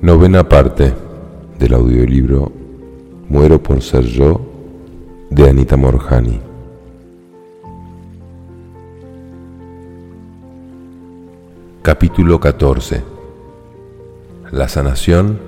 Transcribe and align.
Novena 0.00 0.48
parte 0.48 0.94
del 1.58 1.74
audiolibro 1.74 2.50
Muero 3.28 3.62
por 3.62 3.82
ser 3.82 4.04
yo 4.04 4.40
de 5.28 5.50
Anita 5.50 5.76
Morjani. 5.76 6.40
Capítulo 11.82 12.40
14. 12.40 13.02
La 14.50 14.68
sanación 14.68 15.40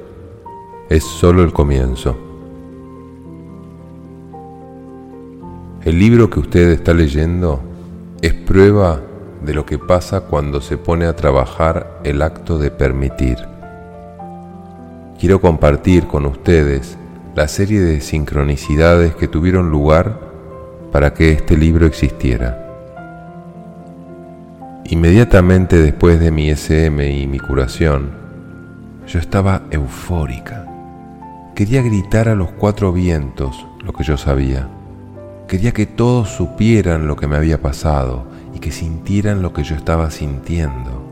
es 0.90 1.04
solo 1.04 1.42
el 1.42 1.52
comienzo. 1.52 2.29
El 5.84 5.98
libro 5.98 6.28
que 6.28 6.40
usted 6.40 6.70
está 6.70 6.94
leyendo 6.94 7.60
es 8.20 8.34
prueba 8.34 9.00
de 9.44 9.54
lo 9.54 9.64
que 9.64 9.78
pasa 9.78 10.22
cuando 10.22 10.60
se 10.60 10.76
pone 10.76 11.06
a 11.06 11.16
trabajar 11.16 12.00
el 12.04 12.20
acto 12.22 12.58
de 12.58 12.70
permitir 12.70 13.38
quiero 15.20 15.38
compartir 15.42 16.06
con 16.06 16.24
ustedes 16.24 16.96
la 17.36 17.46
serie 17.46 17.80
de 17.80 18.00
sincronicidades 18.00 19.14
que 19.14 19.28
tuvieron 19.28 19.70
lugar 19.70 20.18
para 20.90 21.12
que 21.12 21.32
este 21.32 21.58
libro 21.58 21.86
existiera. 21.86 22.66
Inmediatamente 24.86 25.76
después 25.76 26.18
de 26.18 26.30
mi 26.30 26.48
SM 26.48 27.06
y 27.12 27.26
mi 27.26 27.38
curación, 27.38 28.12
yo 29.06 29.18
estaba 29.18 29.62
eufórica. 29.70 30.66
Quería 31.54 31.82
gritar 31.82 32.28
a 32.30 32.34
los 32.34 32.50
cuatro 32.52 32.90
vientos 32.90 33.66
lo 33.84 33.92
que 33.92 34.04
yo 34.04 34.16
sabía. 34.16 34.68
Quería 35.50 35.72
que 35.72 35.84
todos 35.84 36.30
supieran 36.30 37.06
lo 37.06 37.16
que 37.16 37.26
me 37.26 37.36
había 37.36 37.60
pasado 37.60 38.24
y 38.54 38.58
que 38.58 38.72
sintieran 38.72 39.42
lo 39.42 39.52
que 39.52 39.64
yo 39.64 39.76
estaba 39.76 40.10
sintiendo. 40.10 41.02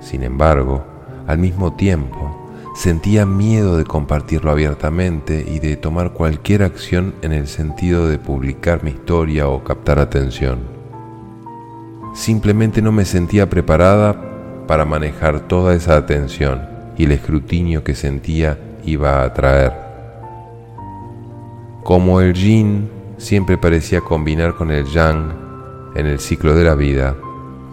Sin 0.00 0.22
embargo, 0.22 0.86
al 1.26 1.36
mismo 1.36 1.74
tiempo, 1.74 2.46
Sentía 2.76 3.24
miedo 3.24 3.78
de 3.78 3.84
compartirlo 3.84 4.50
abiertamente 4.50 5.42
y 5.48 5.60
de 5.60 5.76
tomar 5.76 6.12
cualquier 6.12 6.62
acción 6.62 7.14
en 7.22 7.32
el 7.32 7.46
sentido 7.48 8.06
de 8.06 8.18
publicar 8.18 8.84
mi 8.84 8.90
historia 8.90 9.48
o 9.48 9.64
captar 9.64 9.98
atención. 9.98 10.58
Simplemente 12.14 12.82
no 12.82 12.92
me 12.92 13.06
sentía 13.06 13.48
preparada 13.48 14.14
para 14.66 14.84
manejar 14.84 15.48
toda 15.48 15.74
esa 15.74 15.96
atención 15.96 16.68
y 16.98 17.04
el 17.04 17.12
escrutinio 17.12 17.82
que 17.82 17.94
sentía 17.94 18.58
iba 18.84 19.22
a 19.22 19.24
atraer. 19.24 19.72
Como 21.82 22.20
el 22.20 22.34
yin 22.34 22.90
siempre 23.18 23.58
parecía 23.58 24.00
combinar 24.00 24.54
con 24.54 24.70
el 24.70 24.86
yang 24.86 25.32
en 25.94 26.06
el 26.06 26.20
ciclo 26.20 26.54
de 26.54 26.64
la 26.64 26.74
vida, 26.74 27.16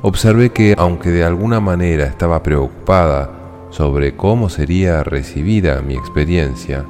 observé 0.02 0.52
que 0.52 0.76
aunque 0.78 1.10
de 1.10 1.24
alguna 1.24 1.60
manera 1.60 2.06
estaba 2.06 2.42
preocupada 2.44 3.30
sobre 3.70 4.16
cómo 4.16 4.50
sería 4.50 5.04
recibida 5.04 5.82
mi 5.82 5.96
experiencia, 5.96 6.86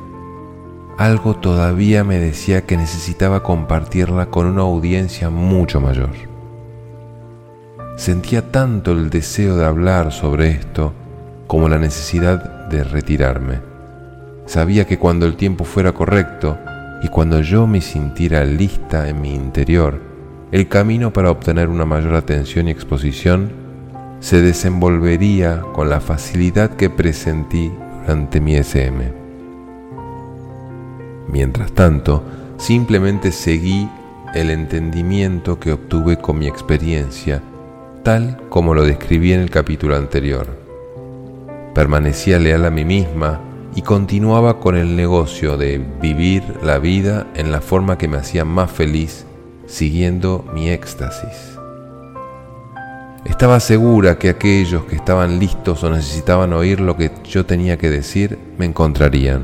algo 0.97 1.35
todavía 1.35 2.03
me 2.03 2.19
decía 2.19 2.65
que 2.65 2.77
necesitaba 2.77 3.41
compartirla 3.41 4.27
con 4.27 4.45
una 4.45 4.61
audiencia 4.61 5.29
mucho 5.29 5.81
mayor. 5.81 6.11
Sentía 7.95 8.51
tanto 8.51 8.91
el 8.91 9.09
deseo 9.09 9.55
de 9.55 9.65
hablar 9.65 10.11
sobre 10.11 10.49
esto 10.51 10.93
como 11.47 11.69
la 11.69 11.79
necesidad 11.79 12.67
de 12.69 12.83
retirarme. 12.83 13.59
Sabía 14.45 14.85
que 14.85 14.99
cuando 14.99 15.25
el 15.25 15.35
tiempo 15.35 15.63
fuera 15.63 15.93
correcto 15.93 16.57
y 17.03 17.09
cuando 17.09 17.41
yo 17.41 17.67
me 17.67 17.81
sintiera 17.81 18.45
lista 18.45 19.09
en 19.09 19.21
mi 19.21 19.35
interior, 19.35 19.99
el 20.53 20.69
camino 20.69 21.11
para 21.11 21.31
obtener 21.31 21.67
una 21.67 21.83
mayor 21.83 22.15
atención 22.15 22.69
y 22.69 22.71
exposición 22.71 23.51
se 24.21 24.41
desenvolvería 24.41 25.61
con 25.73 25.89
la 25.89 25.99
facilidad 25.99 26.71
que 26.77 26.89
presentí 26.89 27.73
durante 28.01 28.39
mi 28.39 28.55
SM. 28.55 29.11
Mientras 31.27 31.73
tanto, 31.73 32.23
simplemente 32.57 33.33
seguí 33.33 33.89
el 34.33 34.49
entendimiento 34.49 35.59
que 35.59 35.73
obtuve 35.73 36.17
con 36.17 36.39
mi 36.39 36.47
experiencia, 36.47 37.41
tal 38.03 38.39
como 38.47 38.73
lo 38.73 38.83
describí 38.83 39.33
en 39.33 39.41
el 39.41 39.49
capítulo 39.49 39.97
anterior. 39.97 40.47
Permanecía 41.75 42.39
leal 42.39 42.63
a 42.63 42.69
mí 42.69 42.85
misma 42.85 43.41
y 43.75 43.81
continuaba 43.81 44.59
con 44.59 44.75
el 44.75 44.95
negocio 44.95 45.57
de 45.57 45.81
vivir 46.01 46.43
la 46.63 46.77
vida 46.79 47.27
en 47.35 47.51
la 47.51 47.61
forma 47.61 47.97
que 47.97 48.07
me 48.07 48.17
hacía 48.17 48.45
más 48.45 48.71
feliz, 48.71 49.25
siguiendo 49.65 50.45
mi 50.53 50.69
éxtasis. 50.69 51.57
Estaba 53.25 53.59
segura 53.59 54.19
que 54.19 54.29
aquellos 54.29 54.83
que 54.83 54.95
estaban 54.95 55.39
listos 55.39 55.83
o 55.83 55.89
necesitaban 55.89 56.53
oír 56.53 56.81
lo 56.81 56.97
que 56.97 57.09
yo 57.23 57.45
tenía 57.45 57.77
que 57.77 57.89
decir 57.89 58.37
me 58.57 58.65
encontrarían. 58.65 59.43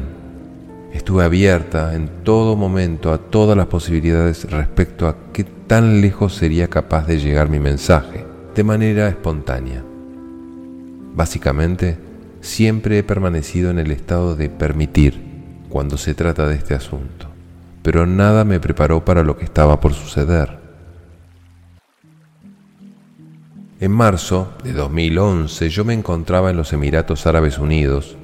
Estuve 0.94 1.23
abierta 1.23 1.95
en 1.95 2.09
todo 2.23 2.56
momento 2.56 3.13
a 3.13 3.18
todas 3.18 3.56
las 3.56 3.68
posibilidades 3.68 4.50
respecto 4.51 5.07
a 5.07 5.16
qué 5.31 5.44
tan 5.44 6.01
lejos 6.01 6.35
sería 6.35 6.68
capaz 6.68 7.07
de 7.07 7.19
llegar 7.19 7.47
mi 7.47 7.59
mensaje, 7.59 8.25
de 8.53 8.63
manera 8.63 9.07
espontánea. 9.07 9.84
Básicamente, 11.16 12.08
siempre 12.41 12.97
he 12.97 13.03
permanecido 13.03 13.69
en 13.69 13.79
el 13.79 13.91
estado 13.91 14.35
de 14.35 14.50
permitir 14.50 15.19
cuando 15.69 15.97
se 15.97 16.13
trata 16.13 16.47
de 16.47 16.55
este 16.55 16.73
asunto, 16.73 17.27
pero 17.83 18.05
nada 18.05 18.44
me 18.44 18.59
preparó 18.59 19.03
para 19.05 19.23
lo 19.23 19.38
que 19.38 19.45
estaba 19.45 19.79
por 19.79 19.94
suceder. 19.94 20.57
En 23.79 23.91
marzo 23.91 24.53
de 24.63 24.73
2011 24.73 25.69
yo 25.69 25.85
me 25.85 25.94
encontraba 25.94 26.50
en 26.50 26.57
los 26.57 26.73
Emiratos 26.73 27.25
Árabes 27.27 27.59
Unidos 27.59 28.17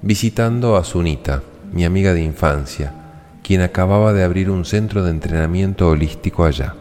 visitando 0.00 0.76
a 0.76 0.84
Sunita, 0.84 1.42
mi 1.72 1.84
amiga 1.84 2.14
de 2.14 2.22
infancia, 2.22 2.94
quien 3.42 3.60
acababa 3.60 4.12
de 4.12 4.22
abrir 4.22 4.50
un 4.50 4.64
centro 4.64 5.04
de 5.04 5.10
entrenamiento 5.10 5.88
holístico 5.88 6.44
allá. 6.44 6.74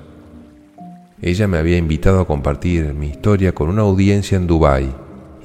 Ella 1.21 1.47
me 1.47 1.57
había 1.57 1.77
invitado 1.77 2.21
a 2.21 2.27
compartir 2.27 2.93
mi 2.93 3.07
historia 3.07 3.53
con 3.53 3.69
una 3.69 3.81
audiencia 3.81 4.37
en 4.37 4.47
Dubái 4.47 4.93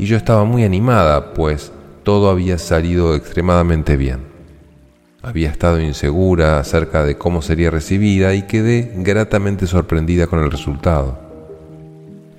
y 0.00 0.06
yo 0.06 0.16
estaba 0.16 0.44
muy 0.44 0.64
animada 0.64 1.34
pues 1.34 1.72
todo 2.04 2.30
había 2.30 2.56
salido 2.56 3.14
extremadamente 3.14 3.98
bien. 3.98 4.20
Había 5.20 5.50
estado 5.50 5.78
insegura 5.78 6.58
acerca 6.58 7.04
de 7.04 7.18
cómo 7.18 7.42
sería 7.42 7.70
recibida 7.70 8.32
y 8.32 8.46
quedé 8.46 8.94
gratamente 8.96 9.66
sorprendida 9.66 10.26
con 10.26 10.42
el 10.42 10.50
resultado. 10.50 11.20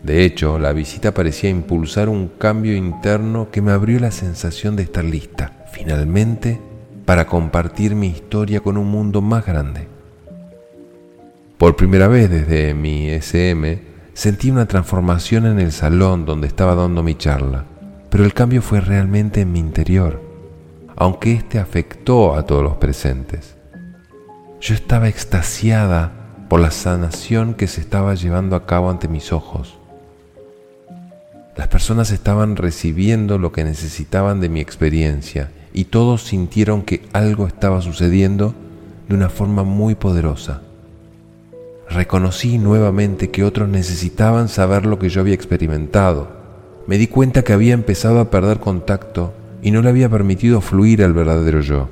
De 0.02 0.26
hecho, 0.26 0.58
la 0.58 0.74
visita 0.74 1.14
parecía 1.14 1.52
impulsar 1.52 2.10
un 2.10 2.30
cambio 2.30 2.76
interno 2.76 3.52
que 3.52 3.62
me 3.62 3.72
abrió 3.72 4.00
la 4.00 4.10
sensación 4.10 4.76
de 4.76 4.82
estar 4.82 5.04
lista, 5.04 5.68
finalmente, 5.72 6.60
para 7.06 7.28
compartir 7.28 7.94
mi 7.94 8.08
historia 8.08 8.62
con 8.62 8.76
un 8.76 8.88
mundo 8.88 9.22
más 9.22 9.46
grande. 9.46 9.88
Por 11.60 11.76
primera 11.76 12.08
vez 12.08 12.28
desde 12.28 12.74
mi 12.74 13.10
SM, 13.12 13.91
sentí 14.14 14.52
una 14.52 14.66
transformación 14.66 15.46
en 15.46 15.60
el 15.60 15.72
salón 15.72 16.26
donde 16.26 16.48
estaba 16.48 16.76
dando 16.76 17.04
mi 17.04 17.16
charla, 17.16 17.66
pero 18.10 18.26
el 18.26 18.34
cambio 18.34 18.62
fue 18.62 18.82
realmente 18.82 19.42
en 19.42 19.52
mi 19.52 19.60
interior, 19.60 20.22
aunque 20.96 21.34
este 21.34 21.60
afectó 21.60 22.36
a 22.36 22.46
todos 22.46 22.64
los 22.64 22.76
presentes. 22.78 23.56
Yo 24.60 24.76
estaba 24.76 25.08
extasiada 25.08 26.12
por 26.50 26.60
la 26.60 26.72
sanación 26.72 27.54
que 27.54 27.68
se 27.68 27.82
estaba 27.82 28.16
llevando 28.16 28.56
a 28.56 28.66
cabo 28.66 28.90
ante 28.90 29.08
mis 29.08 29.32
ojos 29.32 29.82
las 31.56 31.68
personas 31.68 32.12
estaban 32.12 32.56
recibiendo 32.56 33.38
lo 33.38 33.52
que 33.52 33.64
necesitaban 33.64 34.40
de 34.40 34.50
mi 34.50 34.62
experiencia 34.62 35.52
y 35.74 35.86
todos 35.86 36.24
sintieron 36.24 36.82
que 36.82 37.04
algo 37.14 37.46
estaba 37.46 37.82
sucediendo 37.82 38.56
de 39.08 39.16
una 39.16 39.30
forma 39.30 39.64
muy 39.64 39.96
poderosa. 39.96 40.62
Reconocí 41.94 42.58
nuevamente 42.58 43.32
que 43.32 43.44
otros 43.44 43.68
necesitaban 43.68 44.48
saber 44.48 44.86
lo 44.86 44.98
que 44.98 45.10
yo 45.10 45.20
había 45.20 45.34
experimentado. 45.34 46.30
Me 46.88 46.98
di 46.98 47.08
cuenta 47.08 47.44
que 47.44 47.52
había 47.52 47.74
empezado 47.74 48.22
a 48.22 48.32
perder 48.32 48.62
contacto 48.62 49.34
y 49.62 49.72
no 49.72 49.82
le 49.82 49.90
había 49.90 50.08
permitido 50.08 50.62
fluir 50.62 51.04
al 51.04 51.12
verdadero 51.12 51.60
yo. 51.60 51.90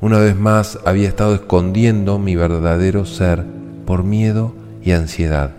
Una 0.00 0.18
vez 0.18 0.36
más 0.36 0.78
había 0.84 1.08
estado 1.08 1.34
escondiendo 1.34 2.20
mi 2.20 2.36
verdadero 2.36 3.04
ser 3.04 3.44
por 3.86 4.04
miedo 4.04 4.54
y 4.84 4.92
ansiedad. 4.92 5.50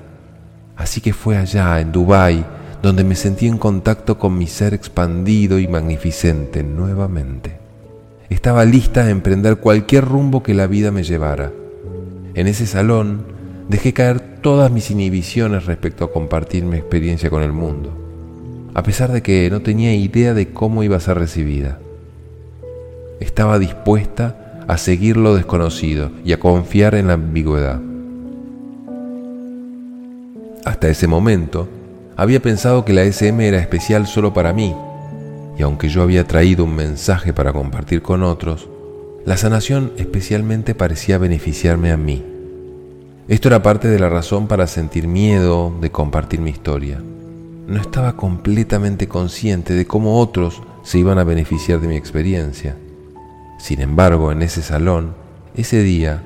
Así 0.77 1.01
que 1.01 1.11
fue 1.11 1.35
allá, 1.35 1.81
en 1.81 1.91
Dubái, 1.91 2.45
donde 2.81 3.03
me 3.03 3.15
sentí 3.15 3.47
en 3.47 3.57
contacto 3.57 4.17
con 4.17 4.37
mi 4.37 4.47
ser 4.47 4.73
expandido 4.73 5.59
y 5.59 5.67
magnificente 5.67 6.63
nuevamente. 6.63 7.59
Estaba 8.29 8.63
lista 8.63 9.01
a 9.01 9.09
emprender 9.09 9.57
cualquier 9.57 10.05
rumbo 10.05 10.43
que 10.43 10.53
la 10.53 10.67
vida 10.67 10.91
me 10.91 11.03
llevara. 11.03 11.51
En 12.35 12.47
ese 12.47 12.65
salón 12.65 13.38
dejé 13.69 13.93
caer 13.93 14.19
todas 14.41 14.71
mis 14.71 14.89
inhibiciones 14.89 15.65
respecto 15.67 16.03
a 16.03 16.11
compartir 16.11 16.65
mi 16.65 16.77
experiencia 16.77 17.29
con 17.29 17.43
el 17.43 17.53
mundo, 17.53 17.91
a 18.73 18.81
pesar 18.83 19.11
de 19.11 19.21
que 19.21 19.47
no 19.51 19.61
tenía 19.61 19.93
idea 19.93 20.33
de 20.33 20.49
cómo 20.49 20.83
iba 20.83 20.97
a 20.97 20.99
ser 20.99 21.19
recibida. 21.19 21.77
Estaba 23.19 23.59
dispuesta 23.59 24.65
a 24.67 24.77
seguir 24.77 25.17
lo 25.17 25.35
desconocido 25.35 26.11
y 26.25 26.33
a 26.33 26.39
confiar 26.39 26.95
en 26.95 27.07
la 27.07 27.13
ambigüedad. 27.13 27.79
Hasta 30.65 30.89
ese 30.89 31.07
momento, 31.07 31.69
había 32.17 32.41
pensado 32.41 32.83
que 32.85 32.93
la 32.93 33.03
SM 33.03 33.47
era 33.47 33.59
especial 33.59 34.07
solo 34.07 34.33
para 34.33 34.51
mí, 34.51 34.75
y 35.57 35.61
aunque 35.61 35.89
yo 35.89 36.01
había 36.01 36.25
traído 36.25 36.63
un 36.63 36.75
mensaje 36.75 37.33
para 37.33 37.53
compartir 37.53 38.01
con 38.01 38.23
otros, 38.23 38.67
la 39.25 39.37
sanación 39.37 39.91
especialmente 39.97 40.73
parecía 40.73 41.19
beneficiarme 41.19 41.91
a 41.91 41.97
mí. 41.97 42.38
Esto 43.29 43.47
era 43.47 43.61
parte 43.61 43.87
de 43.87 43.99
la 43.99 44.09
razón 44.09 44.47
para 44.47 44.65
sentir 44.65 45.07
miedo 45.07 45.71
de 45.79 45.91
compartir 45.91 46.41
mi 46.41 46.49
historia. 46.49 46.99
No 47.67 47.79
estaba 47.79 48.15
completamente 48.15 49.07
consciente 49.07 49.75
de 49.75 49.85
cómo 49.85 50.19
otros 50.19 50.63
se 50.81 50.97
iban 50.97 51.19
a 51.19 51.23
beneficiar 51.23 51.79
de 51.79 51.87
mi 51.87 51.95
experiencia. 51.95 52.75
Sin 53.59 53.81
embargo, 53.81 54.31
en 54.31 54.41
ese 54.41 54.63
salón, 54.63 55.13
ese 55.53 55.83
día, 55.83 56.23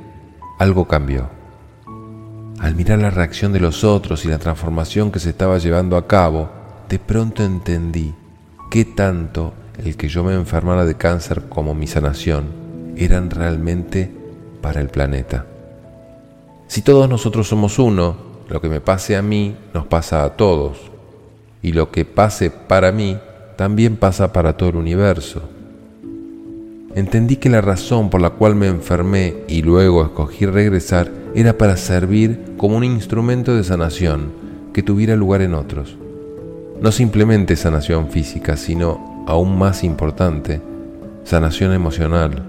algo 0.59 0.87
cambió. 0.87 1.27
Al 2.59 2.73
mirar 2.73 2.99
la 2.99 3.09
reacción 3.09 3.51
de 3.51 3.59
los 3.59 3.83
otros 3.83 4.23
y 4.23 4.29
la 4.29 4.39
transformación 4.39 5.11
que 5.11 5.19
se 5.19 5.31
estaba 5.31 5.57
llevando 5.57 5.97
a 5.97 6.07
cabo, 6.07 6.49
de 6.87 6.99
pronto 6.99 7.43
entendí 7.43 8.15
qué 8.71 8.85
tanto 8.85 9.53
el 9.77 9.97
que 9.97 10.07
yo 10.07 10.23
me 10.23 10.35
enfermara 10.35 10.85
de 10.85 10.95
cáncer 10.95 11.49
como 11.49 11.75
mi 11.75 11.85
sanación 11.85 12.45
eran 12.95 13.29
realmente 13.29 14.09
para 14.61 14.79
el 14.79 14.87
planeta. 14.87 15.47
Si 16.73 16.81
todos 16.81 17.07
nosotros 17.07 17.47
somos 17.47 17.77
uno, 17.77 18.15
lo 18.49 18.59
que 18.59 18.67
me 18.67 18.81
pase 18.81 19.15
a 19.15 19.21
mí 19.21 19.55
nos 19.75 19.85
pasa 19.85 20.23
a 20.23 20.31
todos, 20.31 20.79
y 21.61 21.71
lo 21.71 21.91
que 21.91 22.03
pase 22.03 22.49
para 22.49 22.91
mí 22.91 23.15
también 23.55 23.95
pasa 23.95 24.33
para 24.33 24.57
todo 24.57 24.69
el 24.69 24.77
universo. 24.77 25.43
Entendí 26.95 27.35
que 27.35 27.51
la 27.51 27.61
razón 27.61 28.09
por 28.09 28.21
la 28.21 28.31
cual 28.31 28.55
me 28.55 28.65
enfermé 28.65 29.35
y 29.47 29.61
luego 29.61 30.01
escogí 30.01 30.47
regresar 30.47 31.11
era 31.35 31.59
para 31.59 31.77
servir 31.77 32.55
como 32.57 32.77
un 32.77 32.85
instrumento 32.85 33.55
de 33.55 33.63
sanación 33.63 34.31
que 34.73 34.81
tuviera 34.81 35.15
lugar 35.15 35.43
en 35.43 35.53
otros. 35.53 35.95
No 36.81 36.91
simplemente 36.91 37.55
sanación 37.55 38.09
física, 38.09 38.57
sino, 38.57 39.25
aún 39.27 39.59
más 39.59 39.83
importante, 39.83 40.59
sanación 41.23 41.71
emocional, 41.71 42.43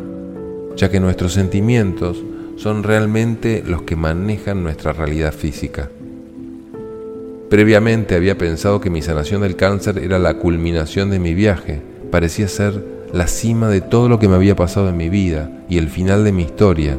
ya 0.77 0.91
que 0.91 0.99
nuestros 0.99 1.35
sentimientos 1.35 2.25
son 2.57 2.83
realmente 2.83 3.63
los 3.67 3.83
que 3.83 3.97
manejan 3.97 4.63
nuestra 4.63 4.93
realidad 4.93 5.33
física. 5.33 5.91
Previamente 7.51 8.15
había 8.15 8.39
pensado 8.39 8.81
que 8.81 8.91
mi 8.91 9.03
sanación 9.03 9.43
del 9.43 9.57
cáncer 9.57 9.99
era 9.99 10.19
la 10.19 10.35
culminación 10.35 11.11
de 11.11 11.19
mi 11.19 11.35
viaje, 11.35 11.81
parecía 12.11 12.49
ser 12.49 12.85
la 13.13 13.27
cima 13.29 13.69
de 13.69 13.81
todo 13.81 14.09
lo 14.09 14.19
que 14.19 14.29
me 14.29 14.35
había 14.35 14.57
pasado 14.57 14.89
en 14.89 14.97
mi 14.97 15.09
vida 15.09 15.51
y 15.69 15.79
el 15.79 15.89
final 15.89 16.25
de 16.25 16.33
mi 16.33 16.43
historia. 16.43 16.99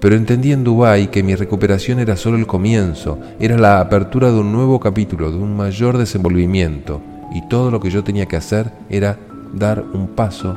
Pero 0.00 0.16
entendí 0.16 0.52
en 0.52 0.64
Dubái 0.64 1.08
que 1.08 1.22
mi 1.22 1.34
recuperación 1.34 1.98
era 1.98 2.16
solo 2.16 2.36
el 2.36 2.46
comienzo, 2.46 3.18
era 3.38 3.58
la 3.58 3.80
apertura 3.80 4.30
de 4.30 4.38
un 4.38 4.52
nuevo 4.52 4.80
capítulo, 4.80 5.30
de 5.30 5.38
un 5.38 5.56
mayor 5.56 5.98
desenvolvimiento, 5.98 7.00
y 7.34 7.46
todo 7.48 7.70
lo 7.70 7.80
que 7.80 7.90
yo 7.90 8.02
tenía 8.02 8.26
que 8.26 8.36
hacer 8.36 8.72
era 8.88 9.18
dar 9.54 9.82
un 9.92 10.08
paso 10.08 10.56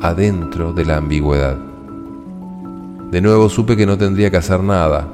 adentro 0.00 0.72
de 0.72 0.84
la 0.84 0.96
ambigüedad. 0.96 1.73
De 3.14 3.20
nuevo 3.20 3.48
supe 3.48 3.76
que 3.76 3.86
no 3.86 3.96
tendría 3.96 4.28
que 4.28 4.38
hacer 4.38 4.58
nada, 4.58 5.06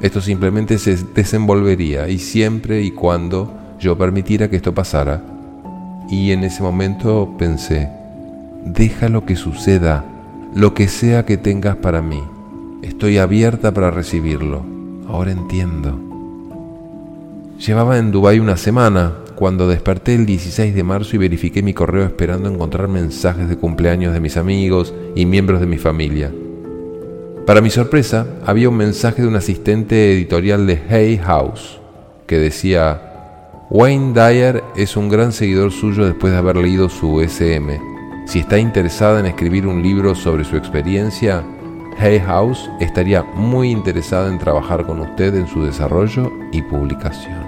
esto 0.00 0.20
simplemente 0.20 0.78
se 0.78 0.96
desenvolvería 1.12 2.08
y 2.08 2.20
siempre 2.20 2.82
y 2.82 2.92
cuando 2.92 3.52
yo 3.80 3.98
permitiera 3.98 4.48
que 4.48 4.54
esto 4.54 4.72
pasara. 4.72 5.24
Y 6.08 6.30
en 6.30 6.44
ese 6.44 6.62
momento 6.62 7.34
pensé, 7.36 7.88
deja 8.64 9.08
lo 9.08 9.26
que 9.26 9.34
suceda, 9.34 10.04
lo 10.54 10.72
que 10.72 10.86
sea 10.86 11.26
que 11.26 11.36
tengas 11.36 11.74
para 11.74 12.00
mí. 12.00 12.22
Estoy 12.82 13.18
abierta 13.18 13.74
para 13.74 13.90
recibirlo. 13.90 14.64
Ahora 15.08 15.32
entiendo. 15.32 15.98
Llevaba 17.58 17.98
en 17.98 18.12
Dubái 18.12 18.38
una 18.38 18.56
semana 18.56 19.14
cuando 19.34 19.66
desperté 19.66 20.14
el 20.14 20.26
16 20.26 20.76
de 20.76 20.84
marzo 20.84 21.16
y 21.16 21.18
verifiqué 21.18 21.64
mi 21.64 21.74
correo 21.74 22.04
esperando 22.04 22.48
encontrar 22.48 22.86
mensajes 22.86 23.48
de 23.48 23.56
cumpleaños 23.56 24.14
de 24.14 24.20
mis 24.20 24.36
amigos 24.36 24.94
y 25.16 25.26
miembros 25.26 25.58
de 25.58 25.66
mi 25.66 25.78
familia. 25.78 26.30
Para 27.48 27.62
mi 27.62 27.70
sorpresa, 27.70 28.26
había 28.46 28.68
un 28.68 28.76
mensaje 28.76 29.22
de 29.22 29.28
un 29.28 29.34
asistente 29.34 30.12
editorial 30.12 30.66
de 30.66 30.82
Hay 30.90 31.16
House 31.16 31.80
que 32.26 32.38
decía, 32.38 33.00
Wayne 33.70 34.12
Dyer 34.12 34.62
es 34.76 34.96
un 34.96 35.08
gran 35.08 35.32
seguidor 35.32 35.72
suyo 35.72 36.04
después 36.04 36.30
de 36.30 36.38
haber 36.38 36.58
leído 36.58 36.90
su 36.90 37.22
SM 37.22 37.98
si 38.28 38.40
está 38.40 38.58
interesada 38.58 39.20
en 39.20 39.24
escribir 39.24 39.66
un 39.66 39.82
libro 39.82 40.14
sobre 40.14 40.44
su 40.44 40.58
experiencia, 40.58 41.42
Hay 41.98 42.20
House 42.20 42.68
estaría 42.78 43.22
muy 43.22 43.70
interesada 43.70 44.28
en 44.28 44.38
trabajar 44.38 44.84
con 44.84 45.00
usted 45.00 45.34
en 45.34 45.48
su 45.48 45.64
desarrollo 45.64 46.30
y 46.52 46.60
publicación. 46.60 47.42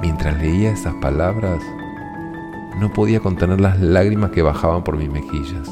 Mientras 0.00 0.40
leía 0.40 0.70
esas 0.70 0.94
palabras, 1.02 1.60
no 2.78 2.92
podía 2.92 3.18
contener 3.18 3.60
las 3.60 3.80
lágrimas 3.80 4.30
que 4.30 4.42
bajaban 4.42 4.84
por 4.84 4.96
mis 4.96 5.10
mejillas. 5.10 5.68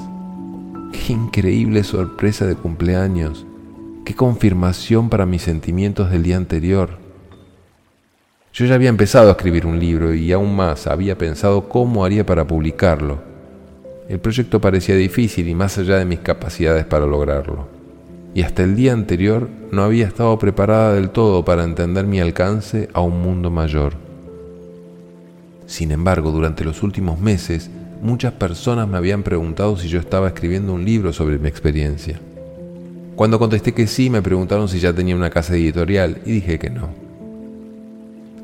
Qué 1.05 1.13
increíble 1.13 1.85
sorpresa 1.85 2.47
de 2.47 2.55
cumpleaños, 2.55 3.45
qué 4.05 4.15
confirmación 4.15 5.11
para 5.11 5.27
mis 5.27 5.43
sentimientos 5.43 6.11
del 6.11 6.23
día 6.23 6.37
anterior. 6.37 6.99
Yo 8.53 8.65
ya 8.65 8.75
había 8.75 8.89
empezado 8.89 9.29
a 9.29 9.33
escribir 9.33 9.67
un 9.67 9.79
libro 9.79 10.15
y 10.15 10.33
aún 10.33 10.57
más 10.57 10.87
había 10.87 11.19
pensado 11.19 11.69
cómo 11.69 12.05
haría 12.05 12.25
para 12.25 12.47
publicarlo 12.47 13.35
el 14.09 14.19
proyecto 14.19 14.61
parecía 14.61 14.97
difícil 14.97 15.49
y 15.49 15.55
más 15.55 15.79
allá 15.79 15.97
de 15.97 16.05
mis 16.05 16.19
capacidades 16.19 16.85
para 16.85 17.07
lograrlo. 17.07 17.69
Y 18.35 18.43
hasta 18.43 18.63
el 18.63 18.77
día 18.77 18.93
anterior 18.93 19.49
no 19.71 19.83
había 19.83 20.07
estado 20.07 20.39
preparada 20.39 20.95
del 20.95 21.11
todo 21.11 21.45
para 21.45 21.65
entender 21.65 22.07
mi 22.07 22.21
alcance 22.21 22.91
a 22.93 23.01
un 23.01 23.23
mundo 23.23 23.51
mayor. 23.51 23.95
Sin 25.67 25.91
embargo, 25.91 26.33
durante 26.33 26.65
los 26.65 26.83
últimos 26.83 27.19
meses, 27.19 27.71
muchas 28.05 28.35
personas 28.35 28.87
me 28.87 28.99
habían 28.99 29.23
preguntado 29.23 29.79
si 29.79 29.89
yo 29.89 29.99
estaba 29.99 30.29
escribiendo 30.29 30.75
un 30.75 30.85
libro 30.85 31.11
sobre 31.15 31.39
mi 31.39 31.49
experiencia. 31.49 32.21
Cuando 33.17 33.39
contesté 33.39 33.73
que 33.73 33.87
sí, 33.87 34.11
me 34.11 34.21
preguntaron 34.21 34.69
si 34.69 34.79
ya 34.79 34.93
tenía 34.93 35.17
una 35.17 35.31
casa 35.31 35.55
editorial 35.55 36.19
y 36.27 36.33
dije 36.33 36.59
que 36.59 36.69
no. 36.69 36.91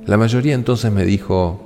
La 0.07 0.17
mayoría 0.17 0.55
entonces 0.55 0.91
me 0.91 1.05
dijo, 1.05 1.61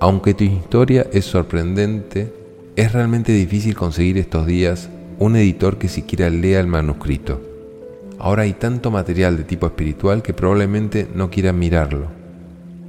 aunque 0.00 0.34
tu 0.34 0.42
historia 0.42 1.06
es 1.12 1.24
sorprendente, 1.24 2.32
es 2.74 2.92
realmente 2.92 3.30
difícil 3.30 3.76
conseguir 3.76 4.18
estos 4.18 4.44
días 4.44 4.88
un 5.20 5.36
editor 5.36 5.78
que 5.78 5.88
siquiera 5.88 6.28
lea 6.28 6.58
el 6.58 6.66
manuscrito. 6.66 7.40
Ahora 8.18 8.42
hay 8.42 8.54
tanto 8.54 8.90
material 8.90 9.36
de 9.36 9.44
tipo 9.44 9.66
espiritual 9.66 10.20
que 10.20 10.34
probablemente 10.34 11.06
no 11.14 11.30
quieran 11.30 11.60
mirarlo. 11.60 12.08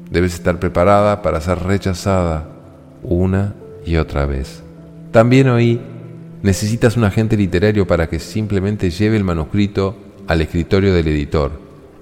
Debes 0.09 0.33
estar 0.33 0.59
preparada 0.59 1.21
para 1.21 1.41
ser 1.41 1.59
rechazada 1.59 2.49
una 3.03 3.53
y 3.87 3.95
otra 3.95 4.25
vez. 4.25 4.61
También 5.11 5.47
oí, 5.47 5.79
necesitas 6.43 6.97
un 6.97 7.05
agente 7.05 7.37
literario 7.37 7.87
para 7.87 8.07
que 8.07 8.19
simplemente 8.19 8.89
lleve 8.89 9.17
el 9.17 9.23
manuscrito 9.23 9.95
al 10.27 10.41
escritorio 10.41 10.93
del 10.93 11.07
editor. 11.07 11.51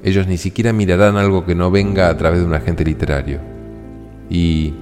Ellos 0.04 0.28
ni 0.28 0.38
siquiera 0.38 0.74
mirarán 0.74 1.16
algo 1.16 1.46
que 1.46 1.56
no 1.56 1.70
venga 1.70 2.10
a 2.10 2.18
través 2.18 2.40
de 2.40 2.46
un 2.46 2.54
agente 2.54 2.84
literario. 2.84 3.40
Y 4.30 4.74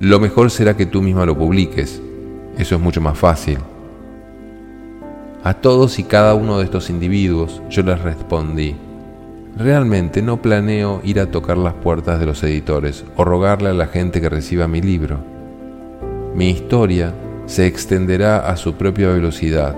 lo 0.00 0.20
mejor 0.20 0.50
será 0.50 0.76
que 0.76 0.86
tú 0.86 1.00
misma 1.00 1.24
lo 1.24 1.36
publiques, 1.36 2.00
eso 2.58 2.74
es 2.74 2.80
mucho 2.80 3.00
más 3.00 3.18
fácil. 3.18 3.58
A 5.42 5.54
todos 5.54 5.98
y 5.98 6.04
cada 6.04 6.34
uno 6.34 6.58
de 6.58 6.64
estos 6.64 6.90
individuos 6.90 7.62
yo 7.70 7.82
les 7.82 8.00
respondí, 8.00 8.76
realmente 9.56 10.22
no 10.22 10.40
planeo 10.40 11.00
ir 11.02 11.18
a 11.18 11.30
tocar 11.30 11.56
las 11.56 11.74
puertas 11.74 12.20
de 12.20 12.26
los 12.26 12.42
editores 12.42 13.04
o 13.16 13.24
rogarle 13.24 13.70
a 13.70 13.74
la 13.74 13.86
gente 13.86 14.20
que 14.20 14.28
reciba 14.28 14.68
mi 14.68 14.82
libro. 14.82 15.31
Mi 16.34 16.48
historia 16.48 17.12
se 17.44 17.66
extenderá 17.66 18.48
a 18.48 18.56
su 18.56 18.74
propia 18.74 19.08
velocidad 19.08 19.76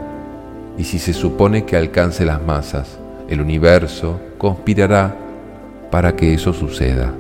y 0.79 0.85
si 0.85 1.01
se 1.01 1.13
supone 1.13 1.65
que 1.65 1.77
alcance 1.77 2.25
las 2.25 2.41
masas, 2.41 2.99
el 3.29 3.41
universo 3.41 4.21
conspirará 4.39 5.17
para 5.91 6.15
que 6.15 6.33
eso 6.33 6.53
suceda. 6.53 7.13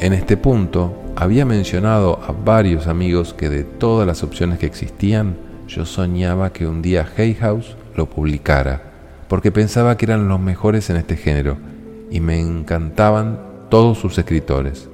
En 0.00 0.12
este 0.14 0.38
punto, 0.38 0.94
había 1.16 1.44
mencionado 1.44 2.20
a 2.26 2.32
varios 2.32 2.86
amigos 2.86 3.34
que 3.34 3.50
de 3.50 3.64
todas 3.64 4.06
las 4.06 4.22
opciones 4.22 4.58
que 4.58 4.66
existían, 4.66 5.36
yo 5.68 5.84
soñaba 5.84 6.52
que 6.52 6.66
un 6.66 6.80
día 6.80 7.06
Hay 7.16 7.34
House 7.34 7.76
lo 7.94 8.08
publicara, 8.08 8.82
porque 9.28 9.52
pensaba 9.52 9.96
que 9.96 10.06
eran 10.06 10.28
los 10.28 10.40
mejores 10.40 10.88
en 10.88 10.96
este 10.96 11.16
género 11.16 11.58
y 12.10 12.20
me 12.20 12.40
encantaban 12.40 13.38
todos 13.70 13.98
sus 13.98 14.18
escritores. 14.18 14.88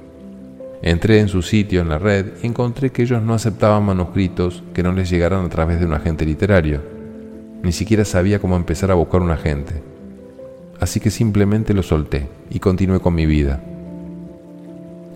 Entré 0.83 1.19
en 1.19 1.27
su 1.27 1.43
sitio 1.43 1.81
en 1.81 1.89
la 1.89 1.99
red 1.99 2.25
y 2.41 2.47
encontré 2.47 2.91
que 2.91 3.03
ellos 3.03 3.21
no 3.21 3.35
aceptaban 3.35 3.85
manuscritos 3.85 4.63
que 4.73 4.81
no 4.81 4.91
les 4.91 5.11
llegaran 5.11 5.45
a 5.45 5.49
través 5.49 5.79
de 5.79 5.85
un 5.85 5.93
agente 5.93 6.25
literario. 6.25 6.81
Ni 7.61 7.71
siquiera 7.71 8.03
sabía 8.03 8.39
cómo 8.39 8.55
empezar 8.55 8.89
a 8.89 8.95
buscar 8.95 9.21
un 9.21 9.29
agente. 9.29 9.83
Así 10.79 10.99
que 10.99 11.11
simplemente 11.11 11.75
lo 11.75 11.83
solté 11.83 12.27
y 12.49 12.57
continué 12.59 12.99
con 12.99 13.13
mi 13.13 13.27
vida. 13.27 13.61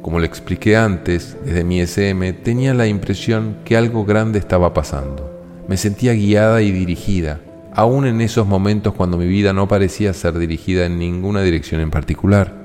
Como 0.04 0.20
le 0.20 0.28
expliqué 0.28 0.78
antes, 0.78 1.36
desde 1.44 1.64
mi 1.64 1.82
SM 1.82 2.32
tenía 2.34 2.76
la 2.76 2.86
impresión 2.86 3.58
que 3.66 3.76
algo 3.76 4.06
grande 4.06 4.38
estaba 4.38 4.72
pasando. 4.72 5.32
Me 5.68 5.78
sentía 5.78 6.14
guiada 6.14 6.62
y 6.62 6.72
dirigida, 6.72 7.40
aún 7.74 8.06
en 8.06 8.22
esos 8.22 8.46
momentos 8.46 8.94
cuando 8.94 9.18
mi 9.18 9.26
vida 9.26 9.52
no 9.52 9.68
parecía 9.68 10.14
ser 10.14 10.38
dirigida 10.38 10.86
en 10.86 11.00
ninguna 11.00 11.42
dirección 11.42 11.82
en 11.82 11.90
particular. 11.90 12.65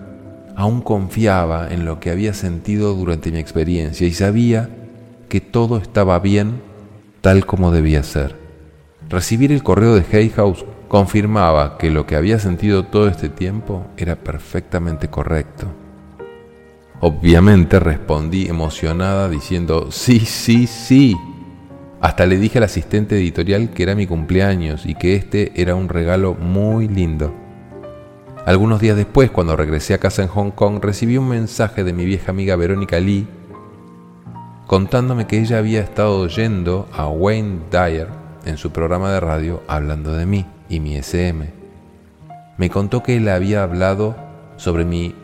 Aún 0.56 0.80
confiaba 0.80 1.68
en 1.70 1.84
lo 1.84 2.00
que 2.00 2.10
había 2.10 2.34
sentido 2.34 2.94
durante 2.94 3.30
mi 3.30 3.38
experiencia 3.38 4.06
y 4.06 4.12
sabía 4.12 4.68
que 5.28 5.40
todo 5.40 5.78
estaba 5.78 6.18
bien 6.18 6.60
tal 7.20 7.46
como 7.46 7.70
debía 7.70 8.02
ser. 8.02 8.36
Recibir 9.08 9.52
el 9.52 9.62
correo 9.62 9.94
de 9.94 10.04
Hay 10.16 10.30
House 10.30 10.64
confirmaba 10.88 11.78
que 11.78 11.90
lo 11.90 12.06
que 12.06 12.16
había 12.16 12.38
sentido 12.38 12.84
todo 12.84 13.08
este 13.08 13.28
tiempo 13.28 13.86
era 13.96 14.16
perfectamente 14.16 15.08
correcto. 15.08 15.66
Obviamente 17.00 17.80
respondí 17.80 18.46
emocionada 18.46 19.28
diciendo, 19.28 19.90
sí, 19.90 20.20
sí, 20.20 20.66
sí. 20.66 21.16
Hasta 22.00 22.26
le 22.26 22.38
dije 22.38 22.58
al 22.58 22.64
asistente 22.64 23.16
editorial 23.16 23.70
que 23.70 23.84
era 23.84 23.94
mi 23.94 24.06
cumpleaños 24.06 24.84
y 24.84 24.94
que 24.94 25.14
este 25.14 25.52
era 25.60 25.74
un 25.74 25.88
regalo 25.88 26.34
muy 26.34 26.88
lindo. 26.88 27.32
Algunos 28.50 28.80
días 28.80 28.96
después, 28.96 29.30
cuando 29.30 29.54
regresé 29.54 29.94
a 29.94 29.98
casa 29.98 30.22
en 30.22 30.28
Hong 30.28 30.50
Kong, 30.50 30.80
recibí 30.82 31.16
un 31.16 31.28
mensaje 31.28 31.84
de 31.84 31.92
mi 31.92 32.04
vieja 32.04 32.32
amiga 32.32 32.56
Verónica 32.56 32.98
Lee 32.98 33.28
contándome 34.66 35.28
que 35.28 35.38
ella 35.38 35.58
había 35.58 35.80
estado 35.82 36.18
oyendo 36.18 36.88
a 36.92 37.06
Wayne 37.06 37.60
Dyer 37.70 38.08
en 38.44 38.56
su 38.56 38.72
programa 38.72 39.12
de 39.12 39.20
radio 39.20 39.62
hablando 39.68 40.14
de 40.14 40.26
mí 40.26 40.46
y 40.68 40.80
mi 40.80 40.96
SM. 40.96 41.48
Me 42.58 42.70
contó 42.70 43.04
que 43.04 43.18
él 43.18 43.28
había 43.28 43.62
hablado 43.62 44.16
sobre 44.56 44.84
mí 44.84 45.14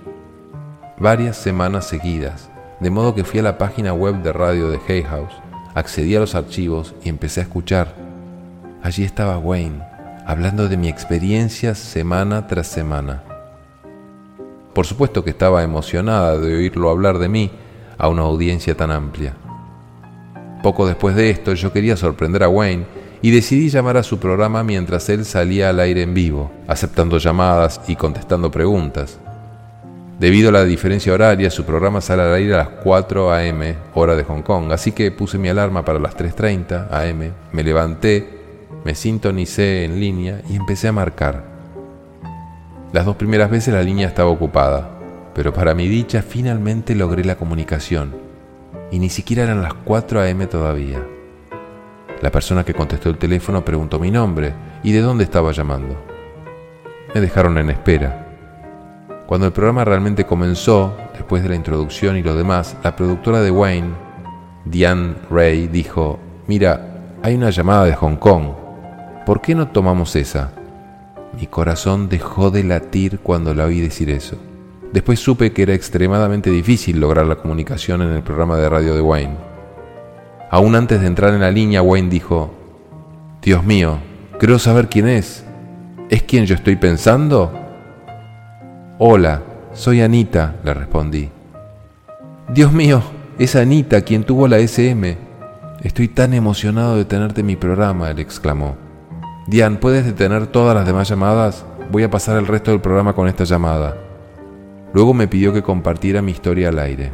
varias 0.97 1.37
semanas 1.37 1.85
seguidas, 1.85 2.49
de 2.78 2.90
modo 2.90 3.16
que 3.16 3.25
fui 3.25 3.40
a 3.40 3.42
la 3.42 3.59
página 3.59 3.92
web 3.92 4.23
de 4.23 4.33
radio 4.33 4.71
de 4.71 4.78
Hay 4.88 5.02
House, 5.02 5.35
accedí 5.75 6.14
a 6.14 6.21
los 6.21 6.37
archivos 6.37 6.95
y 7.02 7.09
empecé 7.09 7.40
a 7.40 7.42
escuchar. 7.42 7.92
Allí 8.85 9.02
estaba 9.02 9.37
Wayne, 9.38 9.83
hablando 10.26 10.68
de 10.68 10.76
mi 10.76 10.88
experiencia 10.88 11.76
semana 11.76 12.49
tras 12.49 12.66
semana. 12.66 13.23
Por 14.75 14.85
supuesto 14.85 15.23
que 15.23 15.30
estaba 15.30 15.62
emocionada 15.62 16.37
de 16.37 16.52
oírlo 16.56 16.90
hablar 16.90 17.18
de 17.18 17.28
mí, 17.28 17.50
a 17.97 18.09
una 18.09 18.23
audiencia 18.23 18.76
tan 18.76 18.90
amplia. 18.90 19.35
Poco 20.64 20.87
después 20.87 21.14
de 21.14 21.30
esto 21.30 21.54
yo 21.54 21.73
quería 21.73 21.97
sorprender 21.97 22.42
a 22.42 22.49
Wayne 22.49 22.87
y 23.23 23.30
decidí 23.30 23.68
llamar 23.68 23.97
a 23.97 24.02
su 24.02 24.18
programa 24.18 24.64
mientras 24.64 25.09
él 25.09 25.25
salía 25.25 25.71
al 25.71 25.78
aire 25.78 26.02
en 26.02 26.12
vivo, 26.12 26.50
aceptando 26.66 27.18
llamadas 27.18 27.80
y 27.87 27.95
contestando 27.95 28.50
preguntas. 28.50 29.21
Debido 30.18 30.49
a 30.49 30.52
la 30.52 30.64
diferencia 30.64 31.12
horaria, 31.12 31.50
su 31.50 31.64
programa 31.64 32.00
sale 32.00 32.23
al 32.23 32.35
aire 32.35 32.54
a 32.54 32.59
las 32.59 32.68
4 32.83 33.33
a.m., 33.33 33.76
hora 33.95 34.16
de 34.16 34.25
Hong 34.25 34.42
Kong, 34.42 34.73
así 34.73 34.90
que 34.90 35.12
puse 35.12 35.38
mi 35.38 35.49
alarma 35.49 35.85
para 35.85 36.00
las 36.00 36.16
3.30 36.16 36.88
a.m., 36.90 37.30
me 37.52 37.62
levanté, 37.62 38.36
me 38.85 38.94
sintonicé 38.94 39.85
en 39.85 40.00
línea 40.00 40.42
y 40.49 40.56
empecé 40.56 40.88
a 40.88 40.92
marcar. 40.92 41.44
Las 42.92 43.04
dos 43.04 43.16
primeras 43.16 43.50
veces 43.50 43.75
la 43.75 43.82
línea 43.82 44.08
estaba 44.08 44.30
ocupada, 44.30 44.99
pero 45.35 45.52
para 45.52 45.75
mi 45.75 45.88
dicha 45.88 46.23
finalmente 46.23 46.94
logré 46.94 47.25
la 47.25 47.37
comunicación 47.37 48.14
y 48.90 48.99
ni 48.99 49.11
siquiera 49.11 49.44
eran 49.44 49.62
las 49.62 49.75
4 49.75 50.20
a.m. 50.20 50.46
todavía. 50.46 51.02
La 52.23 52.30
persona 52.30 52.64
que 52.64 52.75
contestó 52.75 53.11
el 53.11 53.18
teléfono 53.18 53.64
preguntó 53.64 53.99
mi 53.99 54.11
nombre 54.11 54.54
y 54.82 54.92
de 54.92 55.00
dónde 55.00 55.25
estaba 55.25 55.52
llamando. 55.52 55.96
Me 57.14 57.20
dejaron 57.20 57.58
en 57.58 57.70
espera. 57.70 58.23
Cuando 59.26 59.46
el 59.46 59.52
programa 59.52 59.85
realmente 59.85 60.25
comenzó, 60.25 60.96
después 61.12 61.42
de 61.42 61.49
la 61.49 61.56
introducción 61.56 62.16
y 62.16 62.23
lo 62.23 62.37
demás, 62.37 62.76
la 62.85 62.94
productora 62.94 63.40
de 63.40 63.50
Wayne, 63.50 63.90
Diane 64.64 65.14
Ray, 65.30 65.66
dijo, 65.66 66.18
mira, 66.46 66.96
hay 67.26 67.35
una 67.35 67.50
llamada 67.50 67.87
de 67.87 67.95
Hong 67.97 68.14
Kong. 68.14 68.50
¿Por 69.26 69.40
qué 69.40 69.56
no 69.56 69.66
tomamos 69.66 70.14
esa? 70.14 70.52
Mi 71.37 71.49
corazón 71.49 72.09
dejó 72.09 72.52
de 72.52 72.62
latir 72.62 73.18
cuando 73.18 73.52
la 73.52 73.64
oí 73.64 73.80
decir 73.80 74.11
eso. 74.11 74.37
Después 74.92 75.18
supe 75.18 75.52
que 75.52 75.62
era 75.62 75.75
extremadamente 75.75 76.50
difícil 76.50 77.00
lograr 77.00 77.26
la 77.26 77.35
comunicación 77.35 78.02
en 78.02 78.11
el 78.11 78.23
programa 78.23 78.56
de 78.59 78.68
radio 78.68 78.95
de 78.95 79.00
Wayne. 79.00 79.37
Aún 80.52 80.76
antes 80.76 81.00
de 81.00 81.09
entrar 81.09 81.35
en 81.35 81.40
la 81.40 81.50
línea, 81.50 81.83
Wayne 81.83 82.11
dijo, 82.11 82.54
Dios 83.42 83.64
mío, 83.64 83.99
creo 84.38 84.61
saber 84.61 84.88
quién 84.88 85.09
es. 85.09 85.45
¿Es 86.09 86.23
quien 86.23 86.47
yo 86.47 86.54
estoy 86.54 86.76
pensando? 86.76 87.52
Hola, 89.00 89.42
soy 89.73 90.00
Anita, 90.00 90.54
le 90.62 90.75
respondí. 90.75 91.28
Dios 92.54 92.73
mío, 92.73 93.02
es 93.37 93.56
Anita 93.56 94.02
quien 94.02 94.23
tuvo 94.23 94.47
la 94.47 94.59
SM. 94.59 95.25
Estoy 95.87 96.09
tan 96.09 96.35
emocionado 96.35 96.97
de 96.97 97.05
tenerte 97.05 97.43
en 97.43 97.47
mi 97.47 97.55
programa, 97.55 98.11
él 98.11 98.19
exclamó. 98.19 98.76
Diane, 99.47 99.76
¿puedes 99.76 100.05
detener 100.05 100.49
todas 100.49 100.75
las 100.75 100.85
demás 100.85 101.09
llamadas? 101.09 101.64
Voy 101.93 102.02
a 102.02 102.11
pasar 102.11 102.37
el 102.38 102.49
resto 102.49 102.73
del 102.73 102.81
programa 102.81 103.12
con 103.12 103.28
esta 103.28 103.45
llamada. 103.45 103.97
Luego 104.93 105.14
me 105.14 105.28
pidió 105.28 105.52
que 105.52 105.62
compartiera 105.62 106.23
mi 106.23 106.33
historia 106.33 106.71
al 106.71 106.81
aire. 106.81 107.12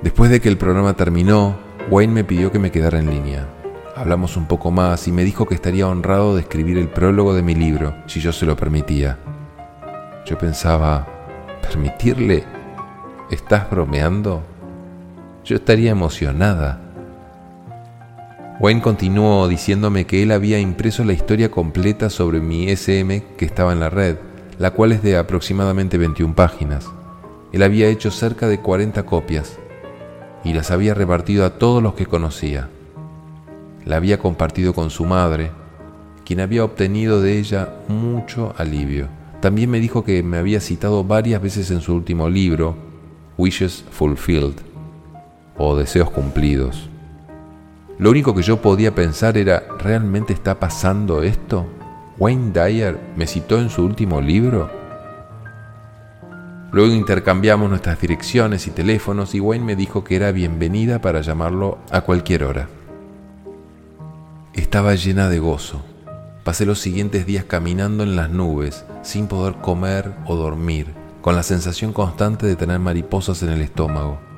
Después 0.00 0.30
de 0.30 0.40
que 0.40 0.48
el 0.48 0.58
programa 0.58 0.94
terminó, 0.94 1.56
Wayne 1.90 2.12
me 2.12 2.22
pidió 2.22 2.52
que 2.52 2.60
me 2.60 2.70
quedara 2.70 3.00
en 3.00 3.10
línea. 3.10 3.48
Hablamos 3.96 4.36
un 4.36 4.46
poco 4.46 4.70
más 4.70 5.08
y 5.08 5.10
me 5.10 5.24
dijo 5.24 5.46
que 5.46 5.56
estaría 5.56 5.88
honrado 5.88 6.36
de 6.36 6.42
escribir 6.42 6.78
el 6.78 6.88
prólogo 6.88 7.34
de 7.34 7.42
mi 7.42 7.56
libro, 7.56 7.96
si 8.06 8.20
yo 8.20 8.32
se 8.32 8.46
lo 8.46 8.54
permitía. 8.54 9.18
Yo 10.24 10.38
pensaba, 10.38 11.04
¿permitirle? 11.62 12.44
¿Estás 13.28 13.68
bromeando? 13.68 14.44
Yo 15.50 15.56
estaría 15.56 15.90
emocionada. 15.90 16.80
Wayne 18.60 18.80
continuó 18.80 19.48
diciéndome 19.48 20.06
que 20.06 20.22
él 20.22 20.30
había 20.30 20.60
impreso 20.60 21.02
la 21.02 21.12
historia 21.12 21.50
completa 21.50 22.08
sobre 22.08 22.38
mi 22.38 22.68
SM 22.68 23.24
que 23.36 23.46
estaba 23.46 23.72
en 23.72 23.80
la 23.80 23.90
red 23.90 24.16
la 24.60 24.70
cual 24.70 24.92
es 24.92 25.02
de 25.02 25.16
aproximadamente 25.16 25.98
21 25.98 26.36
páginas. 26.36 26.88
Él 27.50 27.64
había 27.64 27.88
hecho 27.88 28.12
cerca 28.12 28.46
de 28.46 28.60
40 28.60 29.02
copias 29.04 29.58
y 30.44 30.52
las 30.52 30.70
había 30.70 30.94
repartido 30.94 31.44
a 31.44 31.58
todos 31.58 31.82
los 31.82 31.94
que 31.94 32.06
conocía. 32.06 32.68
La 33.84 33.96
había 33.96 34.20
compartido 34.20 34.72
con 34.72 34.90
su 34.90 35.04
madre, 35.04 35.50
quien 36.24 36.38
había 36.38 36.62
obtenido 36.62 37.20
de 37.20 37.40
ella 37.40 37.74
mucho 37.88 38.54
alivio. 38.56 39.08
También 39.40 39.68
me 39.68 39.80
dijo 39.80 40.04
que 40.04 40.22
me 40.22 40.36
había 40.36 40.60
citado 40.60 41.02
varias 41.02 41.42
veces 41.42 41.72
en 41.72 41.80
su 41.80 41.92
último 41.92 42.28
libro, 42.28 42.76
Wishes 43.36 43.84
Fulfilled, 43.90 44.69
o 45.60 45.76
Deseos 45.76 46.10
Cumplidos. 46.10 46.88
Lo 47.98 48.10
único 48.10 48.34
que 48.34 48.42
yo 48.42 48.62
podía 48.62 48.94
pensar 48.94 49.36
era, 49.36 49.62
¿realmente 49.78 50.32
está 50.32 50.58
pasando 50.58 51.22
esto? 51.22 51.66
Wayne 52.18 52.50
Dyer 52.52 52.98
me 53.14 53.26
citó 53.26 53.58
en 53.58 53.68
su 53.68 53.84
último 53.84 54.22
libro? 54.22 54.70
Luego 56.72 56.94
intercambiamos 56.94 57.68
nuestras 57.68 58.00
direcciones 58.00 58.66
y 58.68 58.70
teléfonos 58.70 59.34
y 59.34 59.40
Wayne 59.40 59.66
me 59.66 59.76
dijo 59.76 60.02
que 60.02 60.16
era 60.16 60.32
bienvenida 60.32 61.02
para 61.02 61.20
llamarlo 61.20 61.78
a 61.90 62.00
cualquier 62.00 62.44
hora. 62.44 62.68
Estaba 64.54 64.94
llena 64.94 65.28
de 65.28 65.40
gozo. 65.40 65.82
Pasé 66.42 66.64
los 66.64 66.78
siguientes 66.78 67.26
días 67.26 67.44
caminando 67.44 68.02
en 68.02 68.16
las 68.16 68.30
nubes, 68.30 68.86
sin 69.02 69.26
poder 69.26 69.56
comer 69.56 70.14
o 70.24 70.36
dormir, 70.36 70.94
con 71.20 71.36
la 71.36 71.42
sensación 71.42 71.92
constante 71.92 72.46
de 72.46 72.56
tener 72.56 72.78
mariposas 72.78 73.42
en 73.42 73.50
el 73.50 73.60
estómago. 73.60 74.29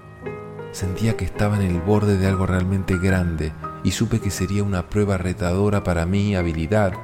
Sentía 0.73 1.19
que 1.19 1.27
estaba 1.27 1.57
en 1.57 1.63
el 1.63 1.81
borde 1.81 2.17
de 2.17 2.27
algo 2.27 2.47
realmente 2.47 2.97
grande 2.97 3.53
y 3.85 3.91
supe 3.91 4.21
que 4.21 4.31
sería 4.31 4.65
una 4.65 4.89
prueba 4.89 5.19
retadora 5.19 5.85
para 5.85 6.07
mi 6.07 6.35
habilidad 6.35 6.95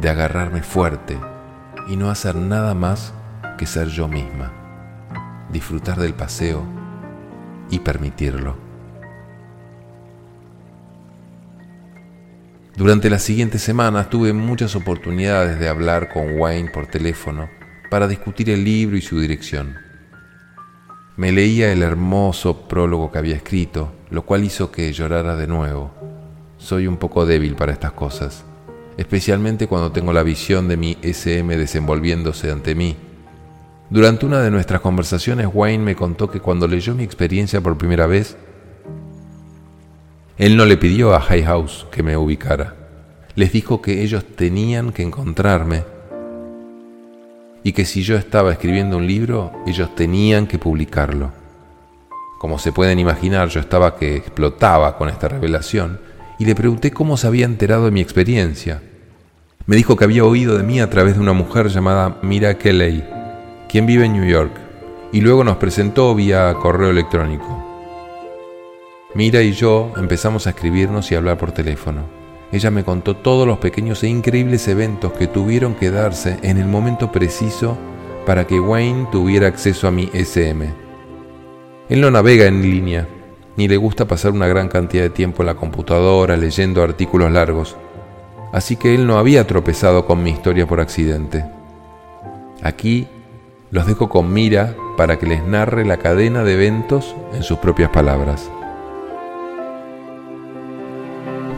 de 0.00 0.08
agarrarme 0.08 0.62
fuerte 0.62 1.18
y 1.88 1.96
no 1.96 2.10
hacer 2.10 2.36
nada 2.36 2.74
más 2.74 3.12
que 3.58 3.66
ser 3.66 3.88
yo 3.88 4.08
misma, 4.08 4.50
disfrutar 5.52 5.98
del 5.98 6.14
paseo 6.14 6.64
y 7.70 7.80
permitirlo. 7.80 8.56
Durante 12.76 13.08
las 13.10 13.22
siguientes 13.22 13.62
semanas 13.62 14.10
tuve 14.10 14.32
muchas 14.32 14.74
oportunidades 14.74 15.60
de 15.60 15.68
hablar 15.68 16.08
con 16.08 16.38
Wayne 16.38 16.70
por 16.70 16.86
teléfono 16.86 17.48
para 17.90 18.08
discutir 18.08 18.50
el 18.50 18.64
libro 18.64 18.96
y 18.96 19.02
su 19.02 19.20
dirección. 19.20 19.83
Me 21.16 21.32
leía 21.32 21.72
el 21.72 21.82
hermoso 21.82 22.68
prólogo 22.68 23.10
que 23.12 23.18
había 23.18 23.36
escrito, 23.36 23.92
lo 24.10 24.22
cual 24.22 24.44
hizo 24.44 24.70
que 24.70 24.92
llorara 24.92 25.36
de 25.36 25.46
nuevo. 25.46 25.92
Soy 26.58 26.86
un 26.86 26.96
poco 26.96 27.26
débil 27.26 27.54
para 27.54 27.72
estas 27.72 27.92
cosas 27.92 28.44
especialmente 28.96 29.66
cuando 29.66 29.92
tengo 29.92 30.12
la 30.12 30.22
visión 30.22 30.68
de 30.68 30.76
mi 30.76 30.96
SM 31.02 31.56
desenvolviéndose 31.56 32.50
ante 32.50 32.74
mí. 32.74 32.96
Durante 33.90 34.26
una 34.26 34.40
de 34.40 34.50
nuestras 34.50 34.80
conversaciones, 34.80 35.48
Wayne 35.52 35.84
me 35.84 35.96
contó 35.96 36.30
que 36.30 36.40
cuando 36.40 36.66
leyó 36.66 36.94
mi 36.94 37.04
experiencia 37.04 37.60
por 37.60 37.76
primera 37.76 38.06
vez, 38.06 38.36
él 40.36 40.56
no 40.56 40.64
le 40.64 40.76
pidió 40.76 41.14
a 41.14 41.20
High 41.20 41.44
House 41.44 41.86
que 41.90 42.02
me 42.02 42.16
ubicara. 42.16 42.74
Les 43.36 43.52
dijo 43.52 43.82
que 43.82 44.02
ellos 44.02 44.24
tenían 44.24 44.92
que 44.92 45.02
encontrarme 45.02 45.84
y 47.64 47.72
que 47.72 47.86
si 47.86 48.02
yo 48.02 48.16
estaba 48.16 48.52
escribiendo 48.52 48.98
un 48.98 49.06
libro, 49.06 49.50
ellos 49.66 49.94
tenían 49.94 50.46
que 50.46 50.58
publicarlo. 50.58 51.32
Como 52.38 52.58
se 52.58 52.72
pueden 52.72 52.98
imaginar, 52.98 53.48
yo 53.48 53.58
estaba 53.58 53.96
que 53.96 54.16
explotaba 54.16 54.98
con 54.98 55.08
esta 55.08 55.28
revelación 55.28 55.98
y 56.38 56.44
le 56.44 56.54
pregunté 56.54 56.90
cómo 56.90 57.16
se 57.16 57.26
había 57.26 57.46
enterado 57.46 57.86
de 57.86 57.90
mi 57.90 58.02
experiencia. 58.02 58.82
Me 59.64 59.76
dijo 59.76 59.96
que 59.96 60.04
había 60.04 60.24
oído 60.24 60.58
de 60.58 60.62
mí 60.62 60.78
a 60.78 60.90
través 60.90 61.14
de 61.14 61.22
una 61.22 61.32
mujer 61.32 61.68
llamada 61.68 62.18
Mira 62.20 62.58
Kelly, 62.58 63.02
quien 63.66 63.86
vive 63.86 64.04
en 64.04 64.12
New 64.12 64.26
York, 64.26 64.52
y 65.10 65.22
luego 65.22 65.42
nos 65.42 65.56
presentó 65.56 66.14
vía 66.14 66.52
correo 66.60 66.90
electrónico. 66.90 67.64
Mira 69.14 69.40
y 69.40 69.52
yo 69.52 69.94
empezamos 69.96 70.46
a 70.46 70.50
escribirnos 70.50 71.10
y 71.10 71.14
hablar 71.14 71.38
por 71.38 71.52
teléfono. 71.52 72.23
Ella 72.52 72.70
me 72.70 72.84
contó 72.84 73.16
todos 73.16 73.46
los 73.46 73.58
pequeños 73.58 74.02
e 74.02 74.08
increíbles 74.08 74.68
eventos 74.68 75.12
que 75.12 75.26
tuvieron 75.26 75.74
que 75.74 75.90
darse 75.90 76.38
en 76.42 76.58
el 76.58 76.66
momento 76.66 77.10
preciso 77.10 77.76
para 78.26 78.46
que 78.46 78.60
Wayne 78.60 79.08
tuviera 79.10 79.48
acceso 79.48 79.88
a 79.88 79.90
mi 79.90 80.08
SM. 80.12 80.72
Él 81.88 82.00
no 82.00 82.10
navega 82.10 82.46
en 82.46 82.62
línea, 82.62 83.06
ni 83.56 83.68
le 83.68 83.76
gusta 83.76 84.06
pasar 84.06 84.32
una 84.32 84.46
gran 84.46 84.68
cantidad 84.68 85.02
de 85.02 85.10
tiempo 85.10 85.42
en 85.42 85.46
la 85.46 85.54
computadora 85.54 86.36
leyendo 86.36 86.82
artículos 86.82 87.30
largos, 87.30 87.76
así 88.52 88.76
que 88.76 88.94
él 88.94 89.06
no 89.06 89.18
había 89.18 89.46
tropezado 89.46 90.06
con 90.06 90.22
mi 90.22 90.30
historia 90.30 90.66
por 90.66 90.80
accidente. 90.80 91.44
Aquí 92.62 93.06
los 93.70 93.86
dejo 93.86 94.08
con 94.08 94.32
Mira 94.32 94.74
para 94.96 95.18
que 95.18 95.26
les 95.26 95.44
narre 95.44 95.84
la 95.84 95.98
cadena 95.98 96.44
de 96.44 96.54
eventos 96.54 97.14
en 97.34 97.42
sus 97.42 97.58
propias 97.58 97.90
palabras. 97.90 98.50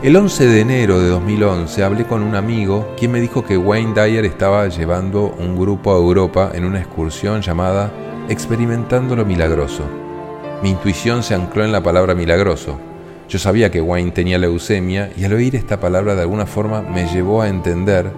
El 0.03 0.15
11 0.15 0.45
de 0.45 0.61
enero 0.61 0.99
de 0.99 1.09
2011 1.09 1.83
hablé 1.83 2.05
con 2.05 2.21
un 2.21 2.35
amigo 2.35 2.93
quien 2.99 3.11
me 3.11 3.19
dijo 3.19 3.43
que 3.43 3.57
Wayne 3.57 3.95
Dyer 3.95 4.25
estaba 4.25 4.67
llevando 4.67 5.33
un 5.39 5.57
grupo 5.57 5.91
a 5.91 5.97
Europa 5.97 6.51
en 6.53 6.65
una 6.65 6.77
excursión 6.77 7.41
llamada 7.41 7.91
Experimentando 8.29 9.15
lo 9.15 9.25
Milagroso. 9.25 9.81
Mi 10.61 10.69
intuición 10.69 11.23
se 11.23 11.33
ancló 11.33 11.65
en 11.65 11.71
la 11.71 11.81
palabra 11.81 12.13
milagroso. 12.13 12.77
Yo 13.27 13.39
sabía 13.39 13.71
que 13.71 13.81
Wayne 13.81 14.11
tenía 14.11 14.37
leucemia 14.37 15.09
y 15.17 15.25
al 15.25 15.33
oír 15.33 15.55
esta 15.55 15.79
palabra 15.79 16.13
de 16.13 16.21
alguna 16.21 16.45
forma 16.45 16.83
me 16.83 17.07
llevó 17.07 17.41
a 17.41 17.49
entender 17.49 18.11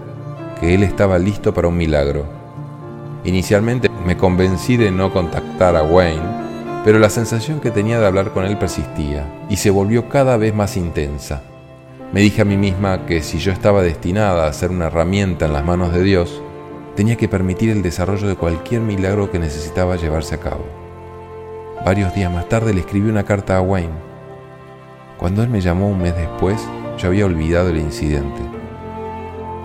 que 0.59 0.75
él 0.75 0.83
estaba 0.83 1.17
listo 1.17 1.53
para 1.53 1.69
un 1.69 1.77
milagro. 1.77 2.25
Inicialmente 3.23 3.89
me 4.05 4.17
convencí 4.17 4.75
de 4.75 4.91
no 4.91 5.13
contactar 5.13 5.77
a 5.77 5.83
Wayne, 5.83 6.83
pero 6.83 6.99
la 6.99 7.09
sensación 7.09 7.61
que 7.61 7.71
tenía 7.71 8.01
de 8.01 8.05
hablar 8.05 8.33
con 8.33 8.43
él 8.43 8.57
persistía 8.57 9.25
y 9.49 9.55
se 9.55 9.69
volvió 9.69 10.09
cada 10.09 10.35
vez 10.35 10.53
más 10.53 10.75
intensa. 10.75 11.41
Me 12.11 12.21
dije 12.21 12.41
a 12.41 12.45
mí 12.45 12.57
misma 12.57 13.05
que 13.05 13.21
si 13.21 13.37
yo 13.37 13.51
estaba 13.51 13.83
destinada 13.83 14.47
a 14.47 14.53
ser 14.53 14.71
una 14.71 14.87
herramienta 14.87 15.45
en 15.45 15.53
las 15.53 15.63
manos 15.63 15.93
de 15.93 16.01
Dios, 16.01 16.41
tenía 16.95 17.17
que 17.17 17.29
permitir 17.29 17.69
el 17.69 17.83
desarrollo 17.83 18.27
de 18.27 18.35
cualquier 18.35 18.81
milagro 18.81 19.29
que 19.29 19.37
necesitaba 19.37 19.95
llevarse 19.95 20.33
a 20.33 20.39
cabo. 20.39 20.65
Varios 21.85 22.15
días 22.15 22.33
más 22.33 22.49
tarde 22.49 22.73
le 22.73 22.79
escribí 22.79 23.11
una 23.11 23.25
carta 23.25 23.57
a 23.57 23.61
Wayne. 23.61 23.93
Cuando 25.19 25.43
él 25.43 25.49
me 25.49 25.61
llamó 25.61 25.87
un 25.87 26.01
mes 26.01 26.15
después, 26.15 26.59
yo 26.97 27.09
había 27.09 27.27
olvidado 27.27 27.69
el 27.69 27.77
incidente. 27.77 28.41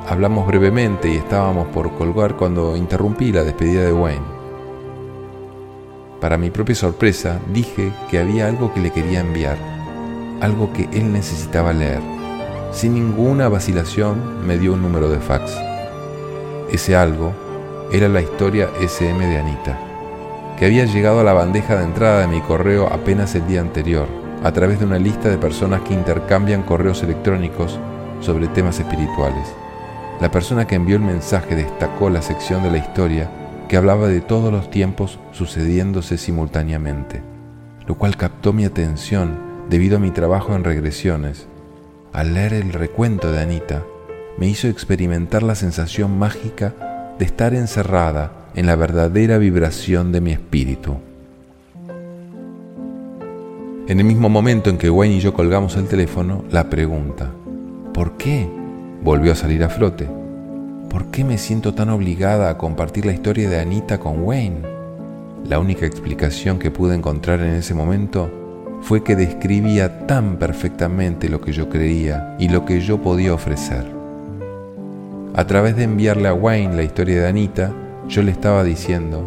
Hablamos 0.07 0.47
brevemente 0.47 1.09
y 1.09 1.17
estábamos 1.17 1.69
por 1.69 1.95
colgar 1.95 2.37
cuando 2.37 2.77
interrumpí 2.77 3.33
la 3.33 3.43
despedida 3.43 3.85
de 3.85 3.93
Wayne. 3.95 4.35
Para 6.21 6.37
mi 6.37 6.51
propia 6.51 6.75
sorpresa, 6.75 7.41
dije 7.55 7.91
que 8.11 8.19
había 8.19 8.49
algo 8.49 8.73
que 8.75 8.81
le 8.81 8.91
quería 8.91 9.21
enviar, 9.21 9.57
algo 10.43 10.71
que 10.75 10.91
él 10.93 11.11
necesitaba 11.11 11.73
leer. 11.73 12.14
Sin 12.75 12.95
ninguna 12.95 13.49
vacilación 13.49 14.45
me 14.45 14.59
dio 14.59 14.73
un 14.73 14.83
número 14.83 15.09
de 15.09 15.21
fax. 15.21 15.57
Ese 16.73 16.97
algo 16.97 17.33
era 17.93 18.09
la 18.09 18.21
historia 18.21 18.69
SM 18.81 19.25
de 19.25 19.39
Anita, 19.39 19.79
que 20.59 20.67
había 20.67 20.85
llegado 20.85 21.21
a 21.21 21.25
la 21.25 21.33
bandeja 21.33 21.77
de 21.77 21.85
entrada 21.85 22.23
de 22.23 22.27
mi 22.27 22.41
correo 22.41 22.89
apenas 22.89 23.33
el 23.37 23.47
día 23.47 23.61
anterior, 23.61 24.09
a 24.43 24.51
través 24.51 24.81
de 24.81 24.87
una 24.87 24.99
lista 24.99 25.29
de 25.29 25.39
personas 25.39 25.83
que 25.83 25.95
intercambian 25.95 26.65
correos 26.65 27.05
electrónicos 27.05 27.79
sobre 28.21 28.49
temas 28.49 28.81
espirituales. 28.81 29.55
La 30.21 30.33
persona 30.33 30.67
que 30.67 30.75
envió 30.75 30.97
el 30.97 31.03
mensaje 31.03 31.55
destacó 31.55 32.11
la 32.11 32.23
sección 32.23 32.65
de 32.65 32.73
la 32.73 32.79
historia 32.79 33.31
que 33.69 33.77
hablaba 33.77 34.09
de 34.09 34.21
todos 34.21 34.53
los 34.53 34.69
tiempos 34.69 35.21
sucediéndose 35.31 36.19
simultáneamente, 36.19 37.23
lo 37.87 37.95
cual 37.95 38.17
captó 38.17 38.53
mi 38.53 38.65
atención 38.65 39.39
debido 39.71 39.99
a 39.99 40.01
mi 40.01 40.11
trabajo 40.11 40.57
en 40.57 40.65
regresiones 40.65 41.47
al 42.15 42.33
leer 42.33 42.55
el 42.55 42.73
recuento 42.73 43.33
de 43.33 43.41
Anita, 43.41 43.83
me 44.39 44.47
hizo 44.47 44.69
experimentar 44.69 45.43
la 45.43 45.57
sensación 45.57 46.17
mágica 46.17 46.73
de 47.19 47.25
estar 47.25 47.55
encerrada 47.55 48.31
en 48.55 48.67
la 48.67 48.77
verdadera 48.77 49.37
vibración 49.37 50.13
de 50.13 50.21
mi 50.21 50.31
espíritu. 50.31 50.97
En 53.89 53.99
el 53.99 54.05
mismo 54.05 54.29
momento 54.29 54.71
en 54.71 54.79
que 54.79 54.89
Wayne 54.89 55.17
y 55.17 55.21
yo 55.21 55.35
colgamos 55.35 55.77
el 55.77 55.89
teléfono, 55.89 56.45
la 56.51 56.71
pregunta, 56.71 57.31
¿por 57.93 58.17
qué? 58.17 58.49
volvió 59.03 59.33
a 59.33 59.37
salir 59.37 59.65
a 59.65 59.69
flote. 59.69 60.09
¿Por 60.89 61.07
qué 61.07 61.25
me 61.25 61.37
siento 61.37 61.75
tan 61.75 61.91
obligada 61.91 62.49
a 62.49 62.57
compartir 62.57 63.07
la 63.07 63.13
historia 63.13 63.51
de 63.51 63.59
Anita 63.59 63.99
con 63.99 64.23
Wayne? 64.23 64.63
La 65.49 65.59
única 65.59 65.85
explicación 65.85 66.61
que 66.61 66.71
pude 66.71 66.95
encontrar 66.95 67.41
en 67.41 67.55
ese 67.55 67.75
momento 67.75 68.44
fue 68.85 69.03
que 69.03 69.17
describía 69.17 70.07
tan 70.07 70.37
perfectamente 70.37 71.31
lo 71.31 71.41
que 71.41 71.53
yo 71.53 71.71
creía 71.71 72.37
y 72.39 72.51
lo 72.51 72.67
que 72.67 72.83
yo 72.83 73.01
podía 73.01 73.33
ofrecer. 73.33 73.83
A 75.35 75.47
través 75.47 75.75
de 75.77 75.85
enviarle 75.85 76.29
a 76.29 76.35
Wayne 76.35 76.77
la 76.77 76.83
historia 76.83 77.23
de 77.23 77.27
Anita, 77.27 77.73
yo 78.09 78.23
le 78.23 78.31
estaba 78.31 78.63
diciendo, 78.63 79.25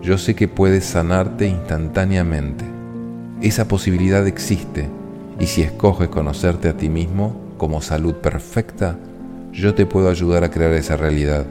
yo 0.00 0.16
sé 0.16 0.36
que 0.36 0.46
puedes 0.46 0.84
sanarte 0.84 1.48
instantáneamente. 1.48 2.64
Esa 3.42 3.66
posibilidad 3.66 4.24
existe 4.28 4.88
y 5.40 5.46
si 5.46 5.62
escoges 5.62 6.08
conocerte 6.08 6.68
a 6.68 6.76
ti 6.76 6.88
mismo 6.88 7.34
como 7.58 7.82
salud 7.82 8.14
perfecta, 8.14 8.96
yo 9.52 9.74
te 9.74 9.86
puedo 9.86 10.08
ayudar 10.08 10.44
a 10.44 10.50
crear 10.52 10.72
esa 10.74 10.96
realidad. 10.96 11.46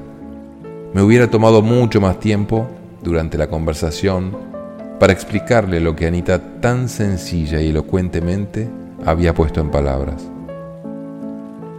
Me 0.93 1.01
hubiera 1.01 1.29
tomado 1.29 1.61
mucho 1.61 1.99
más 1.99 2.21
tiempo 2.21 2.67
durante 3.03 3.37
la 3.37 3.49
conversación 3.49 4.48
para 4.99 5.13
explicarle 5.13 5.79
lo 5.79 5.95
que 5.95 6.07
Anita 6.07 6.59
tan 6.59 6.89
sencilla 6.89 7.61
y 7.61 7.69
elocuentemente 7.69 8.69
había 9.05 9.33
puesto 9.33 9.61
en 9.61 9.71
palabras. 9.71 10.29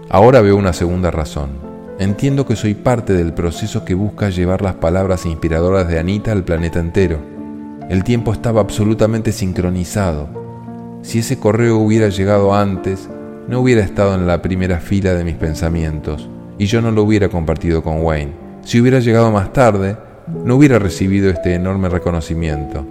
Ahora 0.09 0.41
veo 0.41 0.57
una 0.57 0.73
segunda 0.73 1.11
razón. 1.11 1.51
Entiendo 1.99 2.47
que 2.47 2.57
soy 2.57 2.75
parte 2.75 3.13
del 3.13 3.35
proceso 3.35 3.85
que 3.85 3.95
busca 3.95 4.31
llevar 4.31 4.63
las 4.63 4.75
palabras 4.75 5.27
inspiradoras 5.27 5.87
de 5.87 5.99
Anita 5.99 6.33
al 6.33 6.45
planeta 6.45 6.81
entero. 6.81 7.19
El 7.91 8.05
tiempo 8.05 8.33
estaba 8.33 8.63
absolutamente 8.63 9.33
sincronizado. 9.33 10.29
Si 11.03 11.19
ese 11.19 11.39
correo 11.39 11.77
hubiera 11.77 12.09
llegado 12.09 12.55
antes, 12.55 13.09
no 13.49 13.61
hubiera 13.61 13.83
estado 13.83 14.15
en 14.15 14.27
la 14.27 14.41
primera 14.41 14.81
fila 14.81 15.13
de 15.13 15.25
mis 15.25 15.37
pensamientos 15.37 16.29
y 16.57 16.67
yo 16.67 16.81
no 16.81 16.91
lo 16.91 17.03
hubiera 17.03 17.29
compartido 17.29 17.83
con 17.83 18.03
Wayne. 18.03 18.33
Si 18.65 18.81
hubiera 18.81 19.01
llegado 19.01 19.31
más 19.31 19.53
tarde, 19.53 19.97
no 20.45 20.57
hubiera 20.57 20.79
recibido 20.79 21.31
este 21.31 21.55
enorme 21.55 21.89
reconocimiento. 21.89 22.87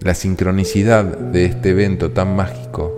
La 0.00 0.14
sincronicidad 0.14 1.04
de 1.04 1.44
este 1.44 1.70
evento 1.70 2.12
tan 2.12 2.36
mágico 2.36 2.94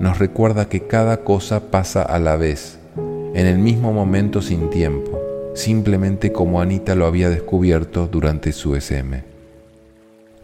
nos 0.00 0.18
recuerda 0.18 0.68
que 0.68 0.88
cada 0.88 1.18
cosa 1.18 1.70
pasa 1.70 2.02
a 2.02 2.18
la 2.18 2.34
vez, 2.34 2.80
en 2.96 3.46
el 3.46 3.58
mismo 3.58 3.92
momento 3.92 4.42
sin 4.42 4.68
tiempo, 4.68 5.20
simplemente 5.54 6.32
como 6.32 6.60
Anita 6.60 6.96
lo 6.96 7.06
había 7.06 7.30
descubierto 7.30 8.08
durante 8.08 8.50
su 8.50 8.74
SM. 8.74 9.22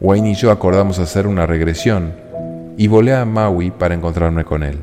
Wayne 0.01 0.31
y 0.31 0.35
yo 0.37 0.53
acordamos 0.53 1.01
hacer 1.01 1.27
una 1.27 1.47
regresión 1.47 2.15
y 2.77 2.87
volé 2.87 3.13
a 3.13 3.25
Maui 3.25 3.73
para 3.73 3.97
encontrarme 3.97 4.45
con 4.45 4.63
él. 4.63 4.79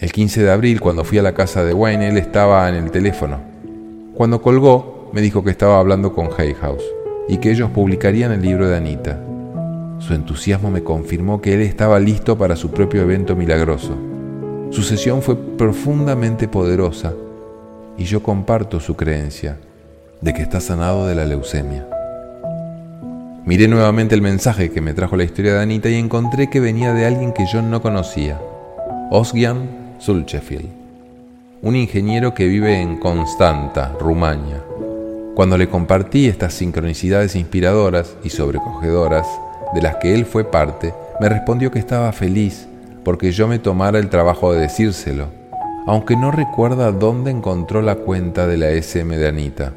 El 0.00 0.10
15 0.10 0.42
de 0.42 0.50
abril, 0.50 0.80
cuando 0.80 1.04
fui 1.04 1.18
a 1.18 1.22
la 1.22 1.34
casa 1.34 1.62
de 1.62 1.72
Wayne, 1.72 2.08
él 2.08 2.18
estaba 2.18 2.68
en 2.68 2.74
el 2.74 2.90
teléfono. 2.90 3.38
Cuando 4.14 4.42
colgó, 4.42 5.08
me 5.12 5.20
dijo 5.20 5.44
que 5.44 5.50
estaba 5.50 5.78
hablando 5.78 6.12
con 6.12 6.30
Hay 6.36 6.52
House 6.54 6.84
y 7.28 7.36
que 7.36 7.52
ellos 7.52 7.70
publicarían 7.70 8.32
el 8.32 8.42
libro 8.42 8.68
de 8.68 8.76
Anita. 8.76 9.20
Su 9.98 10.14
entusiasmo 10.14 10.70
me 10.70 10.82
confirmó 10.82 11.40
que 11.40 11.54
él 11.54 11.62
estaba 11.62 11.98
listo 11.98 12.36
para 12.36 12.54
su 12.54 12.70
propio 12.70 13.02
evento 13.02 13.34
milagroso. 13.34 13.96
Su 14.70 14.82
sesión 14.82 15.22
fue 15.22 15.36
profundamente 15.36 16.48
poderosa 16.48 17.14
y 17.96 18.04
yo 18.04 18.22
comparto 18.22 18.78
su 18.78 18.94
creencia 18.94 19.58
de 20.20 20.34
que 20.34 20.42
está 20.42 20.60
sanado 20.60 21.06
de 21.06 21.14
la 21.14 21.24
leucemia. 21.24 21.86
Miré 23.46 23.68
nuevamente 23.68 24.14
el 24.14 24.22
mensaje 24.22 24.70
que 24.70 24.80
me 24.80 24.92
trajo 24.92 25.16
la 25.16 25.24
historia 25.24 25.54
de 25.54 25.62
Anita 25.62 25.88
y 25.88 25.94
encontré 25.94 26.50
que 26.50 26.60
venía 26.60 26.92
de 26.92 27.06
alguien 27.06 27.32
que 27.32 27.46
yo 27.46 27.62
no 27.62 27.80
conocía, 27.80 28.40
Osgian 29.10 29.94
Sulchefield, 29.98 30.68
un 31.62 31.76
ingeniero 31.76 32.34
que 32.34 32.48
vive 32.48 32.80
en 32.80 32.98
Constanta, 32.98 33.92
Rumania. 34.00 34.62
Cuando 35.34 35.56
le 35.56 35.68
compartí 35.68 36.26
estas 36.26 36.54
sincronicidades 36.54 37.36
inspiradoras 37.36 38.16
y 38.24 38.30
sobrecogedoras, 38.30 39.26
de 39.74 39.82
las 39.82 39.96
que 39.96 40.14
él 40.14 40.26
fue 40.26 40.44
parte, 40.44 40.94
me 41.20 41.28
respondió 41.28 41.70
que 41.70 41.78
estaba 41.78 42.12
feliz 42.12 42.68
porque 43.06 43.30
yo 43.30 43.46
me 43.46 43.60
tomara 43.60 44.00
el 44.00 44.10
trabajo 44.10 44.52
de 44.52 44.62
decírselo, 44.62 45.28
aunque 45.86 46.16
no 46.16 46.32
recuerda 46.32 46.90
dónde 46.90 47.30
encontró 47.30 47.80
la 47.80 47.94
cuenta 47.94 48.48
de 48.48 48.56
la 48.56 48.70
SM 48.70 49.16
de 49.16 49.28
Anita. 49.28 49.72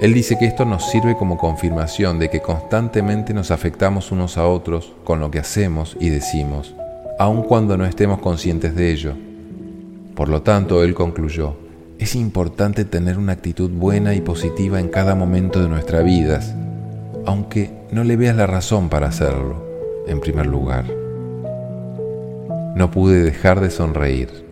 Él 0.00 0.14
dice 0.14 0.38
que 0.38 0.46
esto 0.46 0.64
nos 0.64 0.90
sirve 0.90 1.14
como 1.14 1.36
confirmación 1.36 2.18
de 2.18 2.30
que 2.30 2.40
constantemente 2.40 3.34
nos 3.34 3.50
afectamos 3.50 4.12
unos 4.12 4.38
a 4.38 4.46
otros 4.46 4.94
con 5.04 5.20
lo 5.20 5.30
que 5.30 5.38
hacemos 5.38 5.94
y 6.00 6.08
decimos, 6.08 6.74
aun 7.18 7.42
cuando 7.42 7.76
no 7.76 7.84
estemos 7.84 8.18
conscientes 8.20 8.74
de 8.74 8.90
ello. 8.90 9.14
Por 10.14 10.30
lo 10.30 10.40
tanto, 10.40 10.82
él 10.82 10.94
concluyó, 10.94 11.56
es 11.98 12.16
importante 12.16 12.84
tener 12.84 13.18
una 13.18 13.32
actitud 13.32 13.70
buena 13.70 14.14
y 14.14 14.20
positiva 14.20 14.80
en 14.80 14.88
cada 14.88 15.14
momento 15.14 15.62
de 15.62 15.68
nuestras 15.68 16.02
vidas, 16.02 16.54
aunque 17.26 17.70
no 17.90 18.04
le 18.04 18.16
veas 18.16 18.36
la 18.36 18.46
razón 18.46 18.88
para 18.88 19.08
hacerlo, 19.08 19.64
en 20.06 20.20
primer 20.20 20.46
lugar. 20.46 20.84
No 22.74 22.90
pude 22.90 23.22
dejar 23.22 23.60
de 23.60 23.70
sonreír. 23.70 24.44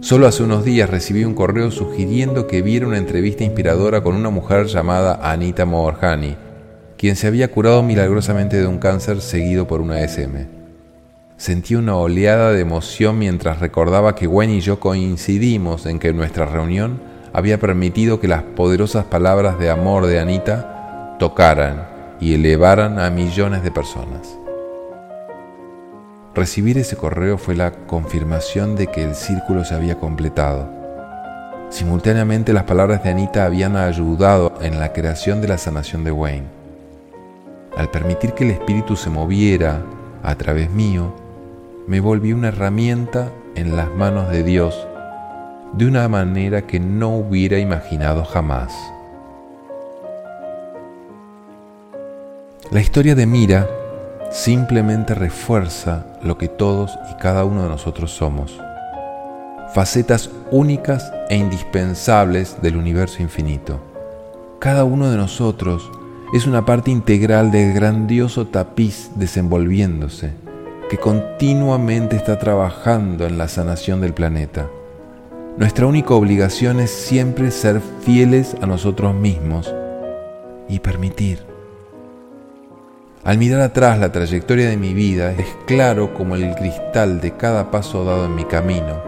Solo 0.00 0.26
hace 0.26 0.42
unos 0.42 0.64
días 0.64 0.90
recibí 0.90 1.24
un 1.24 1.34
correo 1.34 1.70
sugiriendo 1.70 2.46
que 2.46 2.60
viera 2.60 2.86
una 2.86 2.98
entrevista 2.98 3.44
inspiradora 3.44 4.02
con 4.02 4.16
una 4.16 4.30
mujer 4.30 4.66
llamada 4.66 5.20
Anita 5.22 5.64
Moorjani, 5.64 6.36
quien 6.98 7.16
se 7.16 7.26
había 7.26 7.50
curado 7.50 7.82
milagrosamente 7.82 8.60
de 8.60 8.66
un 8.66 8.78
cáncer 8.78 9.20
seguido 9.20 9.66
por 9.66 9.80
una 9.80 10.00
SM. 10.00 10.46
Sentí 11.36 11.74
una 11.74 11.96
oleada 11.96 12.52
de 12.52 12.60
emoción 12.60 13.18
mientras 13.18 13.60
recordaba 13.60 14.14
que 14.14 14.26
Gwen 14.26 14.50
y 14.50 14.60
yo 14.60 14.78
coincidimos 14.78 15.86
en 15.86 15.98
que 15.98 16.12
nuestra 16.12 16.46
reunión 16.46 17.00
había 17.32 17.58
permitido 17.58 18.20
que 18.20 18.28
las 18.28 18.42
poderosas 18.42 19.06
palabras 19.06 19.58
de 19.58 19.70
amor 19.70 20.06
de 20.06 20.20
Anita 20.20 20.83
tocaran 21.18 21.88
y 22.20 22.34
elevaran 22.34 22.98
a 22.98 23.10
millones 23.10 23.62
de 23.62 23.70
personas. 23.70 24.38
Recibir 26.34 26.78
ese 26.78 26.96
correo 26.96 27.38
fue 27.38 27.54
la 27.54 27.70
confirmación 27.70 28.74
de 28.74 28.88
que 28.88 29.04
el 29.04 29.14
círculo 29.14 29.64
se 29.64 29.74
había 29.74 30.00
completado. 30.00 30.68
Simultáneamente 31.70 32.52
las 32.52 32.64
palabras 32.64 33.04
de 33.04 33.10
Anita 33.10 33.44
habían 33.44 33.76
ayudado 33.76 34.54
en 34.60 34.80
la 34.80 34.92
creación 34.92 35.40
de 35.40 35.48
la 35.48 35.58
sanación 35.58 36.02
de 36.04 36.12
Wayne. 36.12 36.46
Al 37.76 37.90
permitir 37.90 38.32
que 38.32 38.44
el 38.44 38.50
espíritu 38.50 38.96
se 38.96 39.10
moviera 39.10 39.82
a 40.22 40.34
través 40.36 40.70
mío, 40.70 41.14
me 41.86 42.00
volví 42.00 42.32
una 42.32 42.48
herramienta 42.48 43.30
en 43.54 43.76
las 43.76 43.90
manos 43.90 44.30
de 44.30 44.42
Dios 44.42 44.88
de 45.74 45.86
una 45.86 46.08
manera 46.08 46.62
que 46.62 46.78
no 46.78 47.10
hubiera 47.16 47.58
imaginado 47.58 48.24
jamás. 48.24 48.93
La 52.70 52.80
historia 52.80 53.14
de 53.14 53.26
Mira 53.26 53.68
simplemente 54.30 55.14
refuerza 55.14 56.06
lo 56.22 56.38
que 56.38 56.48
todos 56.48 56.98
y 57.12 57.14
cada 57.20 57.44
uno 57.44 57.62
de 57.62 57.68
nosotros 57.68 58.10
somos. 58.10 58.58
Facetas 59.74 60.30
únicas 60.50 61.12
e 61.28 61.36
indispensables 61.36 62.56
del 62.62 62.76
universo 62.76 63.22
infinito. 63.22 63.80
Cada 64.60 64.84
uno 64.84 65.10
de 65.10 65.18
nosotros 65.18 65.90
es 66.32 66.46
una 66.46 66.64
parte 66.64 66.90
integral 66.90 67.50
del 67.50 67.74
grandioso 67.74 68.46
tapiz 68.46 69.10
desenvolviéndose, 69.14 70.32
que 70.88 70.96
continuamente 70.96 72.16
está 72.16 72.38
trabajando 72.38 73.26
en 73.26 73.36
la 73.36 73.48
sanación 73.48 74.00
del 74.00 74.14
planeta. 74.14 74.68
Nuestra 75.58 75.86
única 75.86 76.14
obligación 76.14 76.80
es 76.80 76.90
siempre 76.90 77.50
ser 77.50 77.82
fieles 78.00 78.56
a 78.62 78.66
nosotros 78.66 79.14
mismos 79.14 79.72
y 80.66 80.80
permitir 80.80 81.53
al 83.24 83.38
mirar 83.38 83.62
atrás 83.62 83.98
la 83.98 84.12
trayectoria 84.12 84.68
de 84.68 84.76
mi 84.76 84.92
vida, 84.92 85.32
es 85.32 85.46
claro 85.66 86.12
como 86.12 86.36
el 86.36 86.54
cristal 86.54 87.22
de 87.22 87.32
cada 87.32 87.70
paso 87.70 88.04
dado 88.04 88.26
en 88.26 88.34
mi 88.34 88.44
camino, 88.44 89.02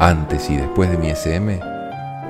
antes 0.00 0.50
y 0.50 0.56
después 0.56 0.90
de 0.90 0.98
mi 0.98 1.10
SM, 1.10 1.60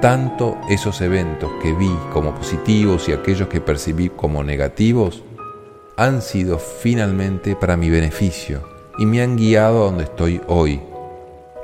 tanto 0.03 0.59
esos 0.69 1.01
eventos 1.01 1.51
que 1.63 1.73
vi 1.73 1.91
como 2.13 2.35
positivos 2.35 3.09
y 3.09 3.13
aquellos 3.13 3.49
que 3.49 3.63
percibí 3.63 4.11
como 4.11 4.45
negativos, 4.45 5.25
han 5.97 6.21
sido 6.21 6.59
finalmente 6.59 7.57
para 7.57 7.79
mi 7.79 7.89
beneficio 7.89 8.69
y 8.99 9.07
me 9.07 9.23
han 9.23 9.37
guiado 9.37 9.83
a 9.83 9.85
donde 9.87 10.05
estoy 10.05 10.43
hoy. 10.49 10.83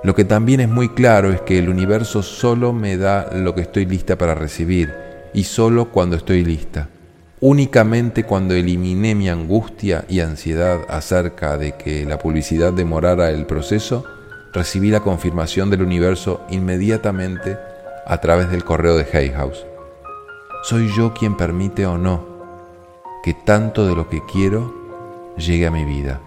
Lo 0.03 0.15
que 0.15 0.25
también 0.25 0.61
es 0.61 0.69
muy 0.69 0.89
claro 0.91 1.31
es 1.31 1.43
que 1.43 1.59
el 1.59 1.69
universo 1.69 2.23
solo 2.23 2.73
me 2.73 2.97
da 2.97 3.31
lo 3.35 3.55
que 3.55 3.63
estoy 3.63 3.85
lista 3.85 4.17
para 4.17 4.35
recibir 4.35 4.95
y 5.35 5.45
solo 5.45 5.91
cuando 5.91 6.17
estoy 6.17 6.43
lista. 6.43 6.89
Únicamente 7.41 8.25
cuando 8.25 8.55
eliminé 8.55 9.15
mi 9.15 9.29
angustia 9.29 10.05
y 10.09 10.19
ansiedad 10.21 10.81
acerca 10.89 11.57
de 11.57 11.77
que 11.77 12.05
la 12.05 12.19
publicidad 12.19 12.73
demorara 12.73 13.31
el 13.31 13.47
proceso, 13.47 14.05
recibí 14.53 14.91
la 14.91 15.01
confirmación 15.01 15.71
del 15.71 15.83
universo 15.83 16.41
inmediatamente 16.51 17.57
a 18.07 18.19
través 18.19 18.51
del 18.51 18.65
correo 18.65 18.97
de 18.97 19.07
Hay 19.13 19.31
House. 19.31 19.65
Soy 20.65 20.91
yo 20.97 21.15
quien 21.15 21.37
permite 21.37 21.87
o 21.87 21.97
no 21.97 22.27
que 23.23 23.35
tanto 23.35 23.87
de 23.87 23.95
lo 23.95 24.09
que 24.09 24.21
quiero 24.33 24.75
llegue 25.37 25.69
a 25.69 25.71
mi 25.71 25.85
vida. 25.85 26.21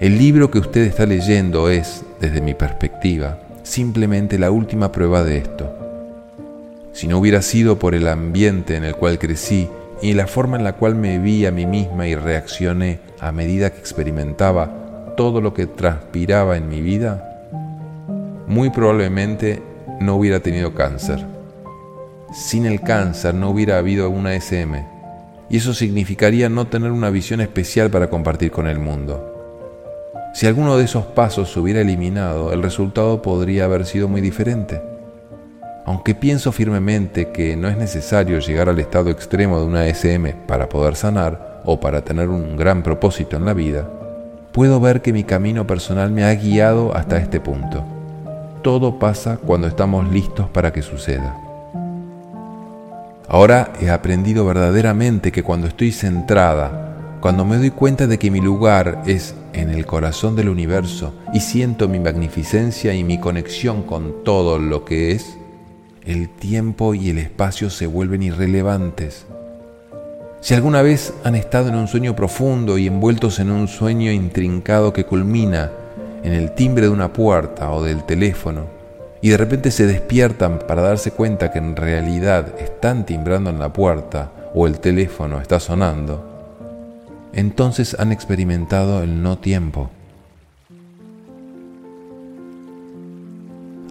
El 0.00 0.18
libro 0.18 0.50
que 0.50 0.58
usted 0.58 0.80
está 0.82 1.06
leyendo 1.06 1.68
es, 1.70 2.04
desde 2.20 2.40
mi 2.40 2.54
perspectiva, 2.54 3.38
simplemente 3.62 4.38
la 4.38 4.50
última 4.50 4.90
prueba 4.90 5.22
de 5.22 5.38
esto. 5.38 5.77
Si 6.98 7.06
no 7.06 7.18
hubiera 7.18 7.42
sido 7.42 7.78
por 7.78 7.94
el 7.94 8.08
ambiente 8.08 8.74
en 8.74 8.82
el 8.82 8.96
cual 8.96 9.20
crecí 9.20 9.68
y 10.02 10.14
la 10.14 10.26
forma 10.26 10.56
en 10.56 10.64
la 10.64 10.72
cual 10.72 10.96
me 10.96 11.20
vi 11.20 11.46
a 11.46 11.52
mí 11.52 11.64
misma 11.64 12.08
y 12.08 12.16
reaccioné 12.16 12.98
a 13.20 13.30
medida 13.30 13.70
que 13.70 13.78
experimentaba 13.78 15.14
todo 15.16 15.40
lo 15.40 15.54
que 15.54 15.68
transpiraba 15.68 16.56
en 16.56 16.68
mi 16.68 16.80
vida, 16.80 17.24
muy 18.48 18.70
probablemente 18.70 19.62
no 20.00 20.16
hubiera 20.16 20.40
tenido 20.40 20.74
cáncer. 20.74 21.24
Sin 22.32 22.66
el 22.66 22.80
cáncer 22.80 23.32
no 23.32 23.50
hubiera 23.50 23.78
habido 23.78 24.10
una 24.10 24.34
SM 24.34 24.84
y 25.48 25.58
eso 25.58 25.74
significaría 25.74 26.48
no 26.48 26.66
tener 26.66 26.90
una 26.90 27.10
visión 27.10 27.40
especial 27.40 27.90
para 27.90 28.10
compartir 28.10 28.50
con 28.50 28.66
el 28.66 28.80
mundo. 28.80 30.32
Si 30.34 30.48
alguno 30.48 30.76
de 30.76 30.86
esos 30.86 31.04
pasos 31.04 31.52
se 31.52 31.60
hubiera 31.60 31.80
eliminado, 31.80 32.52
el 32.52 32.60
resultado 32.60 33.22
podría 33.22 33.66
haber 33.66 33.86
sido 33.86 34.08
muy 34.08 34.20
diferente. 34.20 34.97
Aunque 35.88 36.14
pienso 36.14 36.52
firmemente 36.52 37.30
que 37.30 37.56
no 37.56 37.66
es 37.66 37.78
necesario 37.78 38.40
llegar 38.40 38.68
al 38.68 38.78
estado 38.78 39.08
extremo 39.08 39.58
de 39.58 39.64
una 39.64 39.86
SM 39.86 40.34
para 40.46 40.68
poder 40.68 40.96
sanar 40.96 41.62
o 41.64 41.80
para 41.80 42.04
tener 42.04 42.28
un 42.28 42.58
gran 42.58 42.82
propósito 42.82 43.38
en 43.38 43.46
la 43.46 43.54
vida, 43.54 43.88
puedo 44.52 44.80
ver 44.80 45.00
que 45.00 45.14
mi 45.14 45.24
camino 45.24 45.66
personal 45.66 46.10
me 46.10 46.24
ha 46.24 46.34
guiado 46.34 46.94
hasta 46.94 47.16
este 47.16 47.40
punto. 47.40 47.86
Todo 48.60 48.98
pasa 48.98 49.38
cuando 49.38 49.66
estamos 49.66 50.12
listos 50.12 50.50
para 50.50 50.74
que 50.74 50.82
suceda. 50.82 51.34
Ahora 53.26 53.72
he 53.80 53.88
aprendido 53.88 54.44
verdaderamente 54.44 55.32
que 55.32 55.42
cuando 55.42 55.68
estoy 55.68 55.92
centrada, 55.92 57.16
cuando 57.22 57.46
me 57.46 57.56
doy 57.56 57.70
cuenta 57.70 58.06
de 58.06 58.18
que 58.18 58.30
mi 58.30 58.42
lugar 58.42 59.04
es 59.06 59.34
en 59.54 59.70
el 59.70 59.86
corazón 59.86 60.36
del 60.36 60.50
universo 60.50 61.14
y 61.32 61.40
siento 61.40 61.88
mi 61.88 61.98
magnificencia 61.98 62.92
y 62.92 63.04
mi 63.04 63.18
conexión 63.18 63.84
con 63.84 64.22
todo 64.22 64.58
lo 64.58 64.84
que 64.84 65.12
es, 65.12 65.37
el 66.08 66.30
tiempo 66.30 66.94
y 66.94 67.10
el 67.10 67.18
espacio 67.18 67.68
se 67.68 67.86
vuelven 67.86 68.22
irrelevantes. 68.22 69.26
Si 70.40 70.54
alguna 70.54 70.80
vez 70.80 71.12
han 71.22 71.34
estado 71.34 71.68
en 71.68 71.74
un 71.74 71.86
sueño 71.86 72.16
profundo 72.16 72.78
y 72.78 72.86
envueltos 72.86 73.38
en 73.40 73.50
un 73.50 73.68
sueño 73.68 74.10
intrincado 74.10 74.94
que 74.94 75.04
culmina 75.04 75.70
en 76.24 76.32
el 76.32 76.52
timbre 76.52 76.86
de 76.86 76.92
una 76.92 77.12
puerta 77.12 77.70
o 77.72 77.82
del 77.82 78.04
teléfono, 78.04 78.64
y 79.20 79.28
de 79.28 79.36
repente 79.36 79.70
se 79.70 79.86
despiertan 79.86 80.60
para 80.60 80.80
darse 80.80 81.10
cuenta 81.10 81.50
que 81.50 81.58
en 81.58 81.76
realidad 81.76 82.54
están 82.58 83.04
timbrando 83.04 83.50
en 83.50 83.58
la 83.58 83.72
puerta 83.74 84.32
o 84.54 84.66
el 84.66 84.80
teléfono 84.80 85.40
está 85.40 85.60
sonando, 85.60 86.24
entonces 87.34 87.94
han 87.98 88.12
experimentado 88.12 89.02
el 89.02 89.22
no 89.22 89.36
tiempo. 89.36 89.90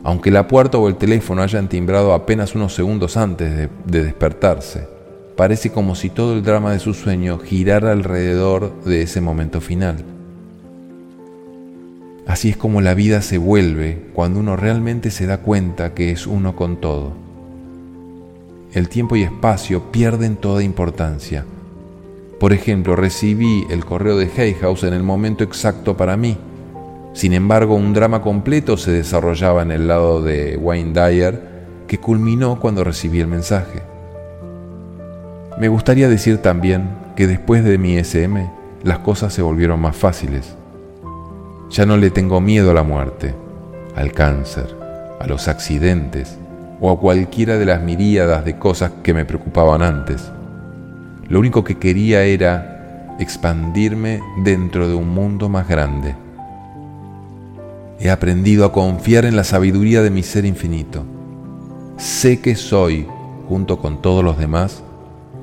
Aunque 0.03 0.31
la 0.31 0.47
puerta 0.47 0.77
o 0.77 0.87
el 0.87 0.95
teléfono 0.95 1.41
hayan 1.41 1.67
timbrado 1.67 2.13
apenas 2.13 2.55
unos 2.55 2.73
segundos 2.73 3.17
antes 3.17 3.69
de, 3.85 4.01
despertarse. 4.01 4.87
Parece 5.35 5.71
como 5.71 5.95
si 5.95 6.09
todo 6.09 6.33
el 6.33 6.43
drama 6.43 6.71
de 6.71 6.79
su 6.79 6.93
sueño 6.93 7.37
girara 7.39 7.91
alrededor 7.91 8.73
de 8.83 9.03
ese 9.03 9.21
momento 9.21 9.61
final. 9.61 10.03
Así 12.25 12.49
es 12.49 12.57
como 12.57 12.81
la 12.81 12.93
vida 12.93 13.21
se 13.21 13.37
vuelve 13.37 14.09
cuando 14.13 14.39
uno 14.39 14.55
realmente 14.55 15.11
se 15.11 15.27
da 15.27 15.37
cuenta 15.39 15.93
que 15.93 16.11
es 16.11 16.27
uno 16.27 16.55
con 16.55 16.77
todo. 16.77 17.13
El 18.73 18.89
tiempo 18.89 19.15
y 19.15 19.23
espacio 19.23 19.91
pierden 19.91 20.35
toda 20.35 20.63
importancia. 20.63 21.45
Por 22.39 22.53
ejemplo, 22.53 22.95
recibí 22.95 23.65
el 23.69 23.85
correo 23.85 24.17
de 24.17 24.29
Hay 24.37 24.53
House 24.55 24.83
en 24.83 24.93
el 24.93 25.03
momento 25.03 25.43
exacto 25.43 25.95
para 25.95 26.17
mí 26.17 26.37
sin 27.13 27.33
embargo, 27.33 27.75
un 27.75 27.93
drama 27.93 28.21
completo 28.21 28.77
se 28.77 28.91
desarrollaba 28.91 29.63
en 29.63 29.71
el 29.71 29.87
lado 29.87 30.21
de 30.21 30.55
Wayne 30.57 30.93
Dyer 30.93 31.41
que 31.87 31.99
culminó 31.99 32.59
cuando 32.59 32.83
recibí 32.83 33.19
el 33.19 33.27
mensaje. 33.27 33.81
Me 35.59 35.67
gustaría 35.69 36.09
decir 36.09 36.37
también 36.37 36.89
que 37.15 37.25
después 37.25 37.63
de 37.63 37.79
mi 37.79 37.97
SM 37.97 38.51
las 38.83 38.99
cosas 38.99 39.33
se 39.33 39.41
volvieron 39.41 39.79
más 39.79 39.95
fáciles. 39.95 40.55
Ya 41.71 41.85
no 41.85 41.97
le 41.97 42.11
tengo 42.11 42.39
miedo 42.39 42.69
a 42.69 42.75
la 42.75 42.83
muerte, 42.83 43.33
al 43.95 44.11
cáncer, 44.11 44.75
a 45.19 45.25
los 45.25 45.47
accidentes 45.47 46.37
o 46.79 46.91
a 46.91 46.99
cualquiera 46.99 47.57
de 47.57 47.65
las 47.65 47.81
miríadas 47.81 48.45
de 48.45 48.59
cosas 48.59 48.91
que 49.01 49.15
me 49.15 49.25
preocupaban 49.25 49.81
antes. 49.81 50.31
Lo 51.27 51.39
único 51.39 51.63
que 51.63 51.79
quería 51.79 52.23
era 52.23 53.15
expandirme 53.19 54.21
dentro 54.43 54.87
de 54.87 54.93
un 54.93 55.09
mundo 55.09 55.49
más 55.49 55.67
grande. 55.67 56.15
He 57.99 58.11
aprendido 58.11 58.65
a 58.65 58.71
confiar 58.71 59.25
en 59.25 59.35
la 59.35 59.43
sabiduría 59.43 60.01
de 60.01 60.11
mi 60.11 60.23
ser 60.23 60.45
infinito. 60.45 61.03
Sé 61.97 62.39
que 62.41 62.55
soy, 62.55 63.07
junto 63.49 63.79
con 63.79 64.01
todos 64.01 64.23
los 64.23 64.37
demás, 64.37 64.83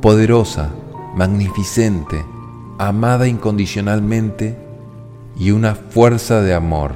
poderosa, 0.01 0.71
magnificente, 1.17 2.25
amada 2.79 3.27
incondicionalmente 3.27 4.57
y 5.37 5.51
una 5.51 5.75
fuerza 5.75 6.43
de 6.43 6.55
amor. 6.55 6.93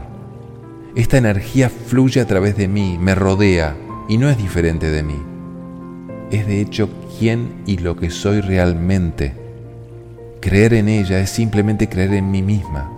Esta 0.95 1.19
energía 1.19 1.71
fluye 1.71 2.21
a 2.21 2.27
través 2.27 2.57
de 2.57 2.69
mí, 2.69 2.97
me 3.01 3.15
rodea 3.15 3.77
y 4.09 4.17
no 4.17 4.29
es 4.29 4.39
diferente 4.39 4.91
de 4.91 5.03
mí. 5.03 5.21
Es 6.31 6.47
de 6.47 6.61
hecho 6.61 6.89
quién 7.19 7.63
y 7.67 7.79
lo 7.79 7.97
que 7.97 8.11
soy 8.11 8.41
realmente. 8.41 9.35
Creer 10.41 10.75
en 10.75 10.89
ella 10.89 11.19
es 11.21 11.31
simplemente 11.31 11.89
creer 11.89 12.15
en 12.15 12.31
mí 12.31 12.43
misma. 12.43 12.98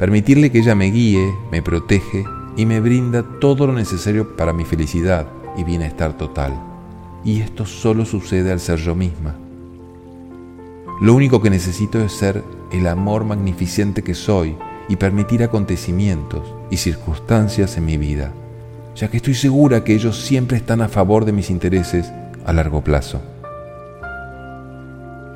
Permitirle 0.00 0.50
que 0.50 0.60
ella 0.60 0.74
me 0.74 0.86
guíe, 0.86 1.34
me 1.52 1.60
protege 1.60 2.24
y 2.56 2.64
me 2.64 2.80
brinda 2.80 3.22
todo 3.38 3.66
lo 3.66 3.74
necesario 3.74 4.34
para 4.34 4.54
mi 4.54 4.64
felicidad 4.64 5.26
y 5.58 5.64
bienestar 5.64 6.16
total. 6.16 6.58
Y 7.22 7.42
esto 7.42 7.66
solo 7.66 8.06
sucede 8.06 8.50
al 8.50 8.60
ser 8.60 8.78
yo 8.78 8.94
misma. 8.94 9.36
Lo 11.02 11.14
único 11.14 11.42
que 11.42 11.50
necesito 11.50 12.02
es 12.02 12.12
ser 12.12 12.42
el 12.72 12.86
amor 12.86 13.26
magnificente 13.26 14.02
que 14.02 14.14
soy 14.14 14.56
y 14.88 14.96
permitir 14.96 15.42
acontecimientos 15.42 16.54
y 16.70 16.78
circunstancias 16.78 17.76
en 17.76 17.84
mi 17.84 17.98
vida, 17.98 18.32
ya 18.96 19.08
que 19.08 19.18
estoy 19.18 19.34
segura 19.34 19.84
que 19.84 19.94
ellos 19.94 20.18
siempre 20.18 20.56
están 20.56 20.80
a 20.80 20.88
favor 20.88 21.26
de 21.26 21.32
mis 21.32 21.50
intereses 21.50 22.10
a 22.46 22.54
largo 22.54 22.82
plazo. 22.82 23.20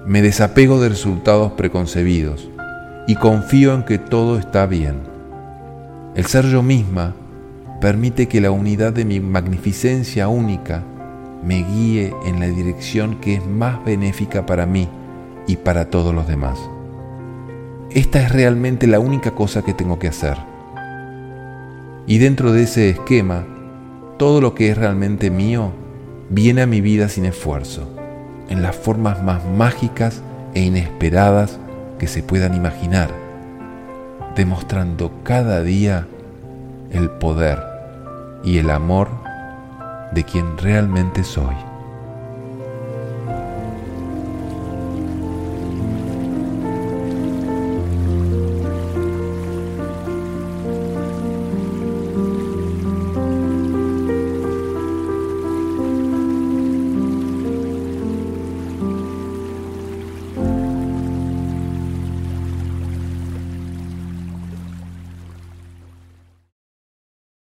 Me 0.06 0.22
desapego 0.22 0.80
de 0.80 0.88
resultados 0.88 1.52
preconcebidos 1.52 2.48
y 3.06 3.16
confío 3.16 3.74
en 3.74 3.82
que 3.82 3.98
todo 3.98 4.38
está 4.38 4.66
bien. 4.66 4.96
El 6.14 6.26
ser 6.26 6.46
yo 6.46 6.62
misma 6.62 7.14
permite 7.80 8.28
que 8.28 8.40
la 8.40 8.50
unidad 8.50 8.92
de 8.92 9.04
mi 9.04 9.20
magnificencia 9.20 10.28
única 10.28 10.82
me 11.44 11.62
guíe 11.62 12.14
en 12.24 12.40
la 12.40 12.46
dirección 12.46 13.20
que 13.20 13.34
es 13.34 13.46
más 13.46 13.84
benéfica 13.84 14.46
para 14.46 14.64
mí 14.64 14.88
y 15.46 15.56
para 15.56 15.90
todos 15.90 16.14
los 16.14 16.26
demás. 16.26 16.58
Esta 17.90 18.22
es 18.22 18.32
realmente 18.32 18.86
la 18.86 19.00
única 19.00 19.32
cosa 19.32 19.62
que 19.62 19.74
tengo 19.74 19.98
que 19.98 20.08
hacer. 20.08 20.38
Y 22.06 22.18
dentro 22.18 22.52
de 22.52 22.62
ese 22.62 22.90
esquema, 22.90 23.44
todo 24.18 24.40
lo 24.40 24.54
que 24.54 24.70
es 24.70 24.78
realmente 24.78 25.30
mío 25.30 25.72
viene 26.30 26.62
a 26.62 26.66
mi 26.66 26.80
vida 26.80 27.08
sin 27.08 27.24
esfuerzo, 27.26 27.88
en 28.48 28.62
las 28.62 28.74
formas 28.74 29.22
más 29.22 29.44
mágicas 29.44 30.22
e 30.54 30.62
inesperadas 30.62 31.58
que 32.04 32.08
se 32.08 32.22
puedan 32.22 32.54
imaginar, 32.54 33.08
demostrando 34.36 35.10
cada 35.22 35.62
día 35.62 36.06
el 36.90 37.08
poder 37.08 37.58
y 38.44 38.58
el 38.58 38.68
amor 38.68 39.08
de 40.12 40.22
quien 40.22 40.58
realmente 40.58 41.24
soy. 41.24 41.54